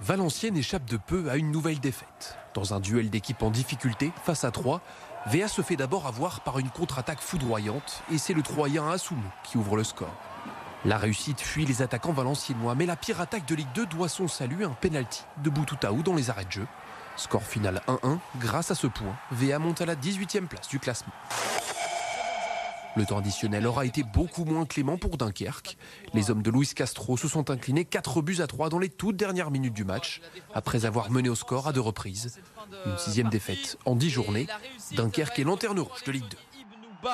Valenciennes 0.00 0.56
échappe 0.56 0.86
de 0.86 0.96
peu 0.96 1.28
à 1.30 1.36
une 1.36 1.50
nouvelle 1.50 1.78
défaite. 1.78 2.38
Dans 2.54 2.72
un 2.72 2.80
duel 2.80 3.10
d'équipe 3.10 3.42
en 3.42 3.50
difficulté, 3.50 4.12
face 4.24 4.44
à 4.44 4.50
3, 4.50 4.80
VA 5.26 5.46
se 5.46 5.60
fait 5.60 5.76
d'abord 5.76 6.06
avoir 6.06 6.40
par 6.40 6.58
une 6.58 6.70
contre-attaque 6.70 7.20
foudroyante 7.20 8.02
et 8.10 8.16
c'est 8.16 8.32
le 8.32 8.40
Troyen 8.42 8.88
Assoumou 8.88 9.30
qui 9.44 9.58
ouvre 9.58 9.76
le 9.76 9.84
score. 9.84 10.14
La 10.86 10.96
réussite 10.96 11.40
fuit 11.42 11.66
les 11.66 11.82
attaquants 11.82 12.12
valenciennois, 12.12 12.74
mais 12.74 12.86
la 12.86 12.96
pire 12.96 13.20
attaque 13.20 13.46
de 13.46 13.54
Ligue 13.54 13.72
2 13.74 13.86
doit 13.86 14.08
son 14.08 14.26
salut 14.26 14.64
à 14.64 14.68
un 14.68 14.72
penalty 14.72 15.22
de 15.44 15.50
Boutoutaou 15.50 16.02
dans 16.02 16.14
les 16.14 16.30
arrêts 16.30 16.46
de 16.46 16.52
jeu. 16.52 16.66
Score 17.16 17.44
final 17.44 17.82
1-1. 17.88 18.18
Grâce 18.38 18.70
à 18.70 18.74
ce 18.74 18.86
point, 18.86 19.16
VA 19.32 19.58
monte 19.58 19.82
à 19.82 19.86
la 19.86 19.96
18e 19.96 20.46
place 20.46 20.68
du 20.68 20.80
classement. 20.80 21.12
Le 22.94 23.06
temps 23.06 23.18
additionnel 23.18 23.66
aura 23.66 23.86
été 23.86 24.02
beaucoup 24.02 24.44
moins 24.44 24.66
clément 24.66 24.98
pour 24.98 25.16
Dunkerque. 25.16 25.76
Les 26.12 26.30
hommes 26.30 26.42
de 26.42 26.50
Luis 26.50 26.68
Castro 26.74 27.16
se 27.16 27.28
sont 27.28 27.50
inclinés 27.50 27.84
4 27.84 28.20
buts 28.20 28.40
à 28.40 28.46
3 28.46 28.68
dans 28.68 28.78
les 28.78 28.90
toutes 28.90 29.16
dernières 29.16 29.50
minutes 29.50 29.74
du 29.74 29.84
match, 29.84 30.20
après 30.54 30.84
avoir 30.84 31.10
mené 31.10 31.28
au 31.28 31.34
score 31.34 31.68
à 31.68 31.72
deux 31.72 31.80
reprises. 31.80 32.40
Une 32.86 32.98
sixième 32.98 33.28
défaite 33.28 33.78
en 33.86 33.96
10 33.96 34.10
journées. 34.10 34.46
Dunkerque 34.92 35.38
est 35.38 35.44
lanterne 35.44 35.80
rouge 35.80 36.04
de 36.04 36.12
Ligue 36.12 36.28
2. 36.28 37.08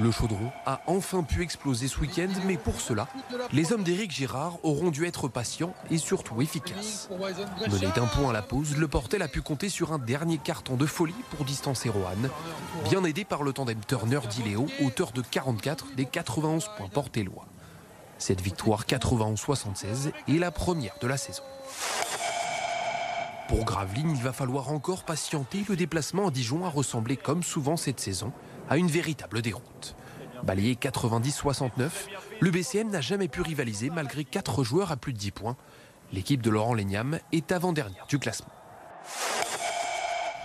Le 0.00 0.10
chaudron 0.10 0.50
a 0.66 0.80
enfin 0.86 1.22
pu 1.22 1.42
exploser 1.42 1.88
ce 1.88 2.00
week-end, 2.00 2.28
mais 2.46 2.56
pour 2.56 2.80
cela, 2.80 3.06
les 3.52 3.72
hommes 3.72 3.84
d'Éric 3.84 4.10
Girard 4.10 4.58
auront 4.64 4.90
dû 4.90 5.06
être 5.06 5.28
patients 5.28 5.72
et 5.90 5.98
surtout 5.98 6.42
efficaces. 6.42 7.08
Mené 7.70 7.86
d'un 7.94 8.06
point 8.06 8.30
à 8.30 8.32
la 8.32 8.42
pause, 8.42 8.76
le 8.76 8.88
Portel 8.88 9.22
a 9.22 9.28
pu 9.28 9.40
compter 9.40 9.68
sur 9.68 9.92
un 9.92 9.98
dernier 9.98 10.38
carton 10.38 10.76
de 10.76 10.86
folie 10.86 11.14
pour 11.30 11.44
distancer 11.44 11.88
Rohan, 11.88 12.28
bien 12.90 13.04
aidé 13.04 13.24
par 13.24 13.42
le 13.42 13.52
tandem 13.52 13.78
Turner-Diléo, 13.86 14.66
auteur 14.84 15.12
de 15.12 15.22
44 15.22 15.94
des 15.96 16.06
91 16.06 16.70
points 16.76 16.88
portélois. 16.88 17.46
Cette 18.18 18.40
victoire 18.40 18.84
91-76 18.86 20.12
est 20.28 20.38
la 20.38 20.50
première 20.50 20.94
de 21.00 21.06
la 21.06 21.16
saison. 21.16 21.42
Pour 23.54 23.64
Gravelines, 23.64 24.10
il 24.10 24.20
va 24.20 24.32
falloir 24.32 24.72
encore 24.72 25.04
patienter. 25.04 25.64
Le 25.68 25.76
déplacement 25.76 26.26
à 26.26 26.32
Dijon 26.32 26.64
a 26.64 26.68
ressemblé, 26.68 27.16
comme 27.16 27.44
souvent 27.44 27.76
cette 27.76 28.00
saison, 28.00 28.32
à 28.68 28.78
une 28.78 28.88
véritable 28.88 29.42
déroute. 29.42 29.94
Balayé 30.42 30.74
90-69, 30.74 31.88
le 32.40 32.50
BCM 32.50 32.90
n'a 32.90 33.00
jamais 33.00 33.28
pu 33.28 33.42
rivaliser 33.42 33.90
malgré 33.90 34.24
4 34.24 34.64
joueurs 34.64 34.90
à 34.90 34.96
plus 34.96 35.12
de 35.12 35.18
10 35.18 35.30
points. 35.30 35.56
L'équipe 36.12 36.42
de 36.42 36.50
Laurent 36.50 36.74
Léniam 36.74 37.20
est 37.30 37.52
avant-dernière 37.52 38.06
du 38.08 38.18
classement. 38.18 38.50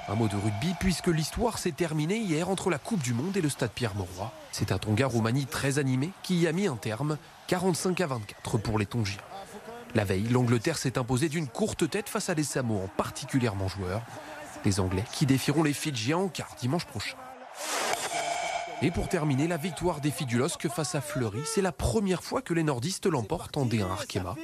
Un 0.07 0.13
mot 0.13 0.27
de 0.27 0.35
rugby 0.35 0.75
puisque 0.79 1.07
l'histoire 1.07 1.57
s'est 1.57 1.71
terminée 1.71 2.19
hier 2.19 2.47
entre 2.47 2.69
la 2.69 2.77
Coupe 2.77 3.01
du 3.01 3.15
Monde 3.15 3.35
et 3.35 3.41
le 3.41 3.49
Stade 3.49 3.71
Pierre-Mauroy. 3.71 4.31
C'est 4.51 4.71
un 4.71 4.77
Tonga-Roumanie 4.77 5.47
très 5.47 5.79
animé 5.79 6.11
qui 6.21 6.41
y 6.41 6.47
a 6.47 6.51
mis 6.51 6.67
un 6.67 6.75
terme, 6.75 7.17
45 7.47 8.01
à 8.01 8.05
24 8.05 8.59
pour 8.59 8.77
les 8.77 8.85
Tongiens. 8.85 9.17
La 9.95 10.03
veille, 10.03 10.27
l'Angleterre 10.27 10.77
s'est 10.77 10.97
imposée 10.97 11.29
d'une 11.29 11.47
courte 11.47 11.89
tête 11.89 12.09
face 12.09 12.29
à 12.29 12.35
des 12.35 12.43
Samoans 12.43 12.89
particulièrement 12.95 13.67
joueurs. 13.67 14.01
Les 14.65 14.79
Anglais 14.79 15.03
qui 15.11 15.25
défieront 15.25 15.63
les 15.63 15.73
Fidjiens 15.73 16.17
en 16.17 16.27
quart 16.27 16.55
dimanche 16.59 16.85
prochain. 16.85 17.17
Et 18.81 18.91
pour 18.91 19.09
terminer, 19.09 19.47
la 19.47 19.57
victoire 19.57 19.99
des 19.99 20.13
LOSC 20.31 20.69
face 20.69 20.95
à 20.95 21.01
Fleury, 21.01 21.41
c'est 21.43 21.61
la 21.61 21.73
première 21.73 22.23
fois 22.23 22.41
que 22.41 22.53
les 22.53 22.63
nordistes 22.63 23.07
l'emportent 23.07 23.57
en 23.57 23.65
D1 23.65 23.89
Arkema. 23.89 24.35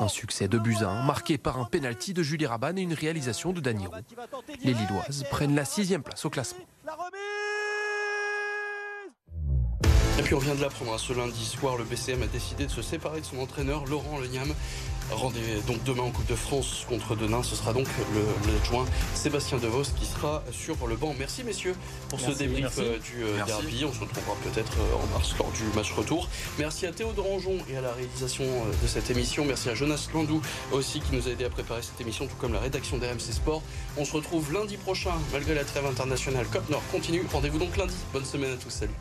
Un 0.00 0.08
succès 0.08 0.48
de 0.48 0.58
Buzyn, 0.58 1.02
marqué 1.04 1.38
par 1.38 1.58
un 1.58 1.64
penalty 1.64 2.12
de 2.12 2.22
Julie 2.22 2.44
Raban 2.44 2.76
et 2.76 2.82
une 2.82 2.92
réalisation 2.92 3.52
de 3.52 3.60
Daniro. 3.60 3.94
Les 4.62 4.74
Lilloises 4.74 5.24
prennent 5.30 5.54
la 5.54 5.64
sixième 5.64 6.02
place 6.02 6.26
au 6.26 6.30
classement. 6.30 6.64
Et 10.20 10.22
puis 10.22 10.34
on 10.34 10.38
vient 10.38 10.54
de 10.54 10.60
l'apprendre, 10.60 10.92
hein, 10.92 10.98
ce 10.98 11.14
lundi 11.14 11.46
soir, 11.46 11.78
le 11.78 11.84
BCM 11.84 12.22
a 12.22 12.26
décidé 12.26 12.66
de 12.66 12.70
se 12.70 12.82
séparer 12.82 13.22
de 13.22 13.24
son 13.24 13.38
entraîneur 13.38 13.86
Laurent 13.86 14.18
Leniam. 14.18 14.52
Rendez 15.10 15.40
donc 15.66 15.82
demain 15.84 16.02
en 16.02 16.10
Coupe 16.10 16.26
de 16.26 16.34
France 16.34 16.84
contre 16.86 17.16
Denain. 17.16 17.42
Ce 17.42 17.56
sera 17.56 17.72
donc 17.72 17.86
l'adjoint 18.52 18.84
Sébastien 19.14 19.56
Devos 19.56 19.84
qui 19.98 20.04
sera 20.04 20.44
sur 20.52 20.86
le 20.86 20.96
banc. 20.96 21.14
Merci 21.18 21.42
messieurs 21.42 21.74
pour 22.10 22.20
ce 22.20 22.32
débrief 22.32 22.78
euh, 22.80 22.98
du 22.98 23.24
euh, 23.24 23.42
derby. 23.46 23.86
On 23.86 23.94
se 23.94 24.00
retrouvera 24.00 24.36
peut-être 24.44 24.74
euh, 24.78 25.02
en 25.02 25.06
mars 25.18 25.34
lors 25.38 25.50
du 25.52 25.64
match 25.74 25.90
retour. 25.92 26.28
Merci 26.58 26.84
à 26.84 26.92
Théo 26.92 27.14
Rangeon 27.16 27.56
et 27.70 27.78
à 27.78 27.80
la 27.80 27.92
réalisation 27.92 28.44
de 28.44 28.86
cette 28.86 29.10
émission. 29.10 29.46
Merci 29.46 29.70
à 29.70 29.74
Jonas 29.74 30.06
Landou 30.12 30.42
aussi 30.70 31.00
qui 31.00 31.16
nous 31.16 31.28
a 31.28 31.30
aidé 31.30 31.46
à 31.46 31.50
préparer 31.50 31.80
cette 31.80 32.00
émission, 32.02 32.26
tout 32.26 32.36
comme 32.36 32.52
la 32.52 32.60
rédaction 32.60 32.98
d'RMC 32.98 33.32
Sport. 33.32 33.62
On 33.96 34.04
se 34.04 34.12
retrouve 34.12 34.52
lundi 34.52 34.76
prochain 34.76 35.14
malgré 35.32 35.54
la 35.54 35.64
trêve 35.64 35.86
internationale. 35.86 36.44
Cop 36.52 36.68
Nord 36.68 36.82
continue. 36.92 37.24
Rendez-vous 37.32 37.58
donc 37.58 37.78
lundi. 37.78 37.96
Bonne 38.12 38.26
semaine 38.26 38.52
à 38.52 38.56
tous. 38.56 38.68
Salut. 38.70 38.92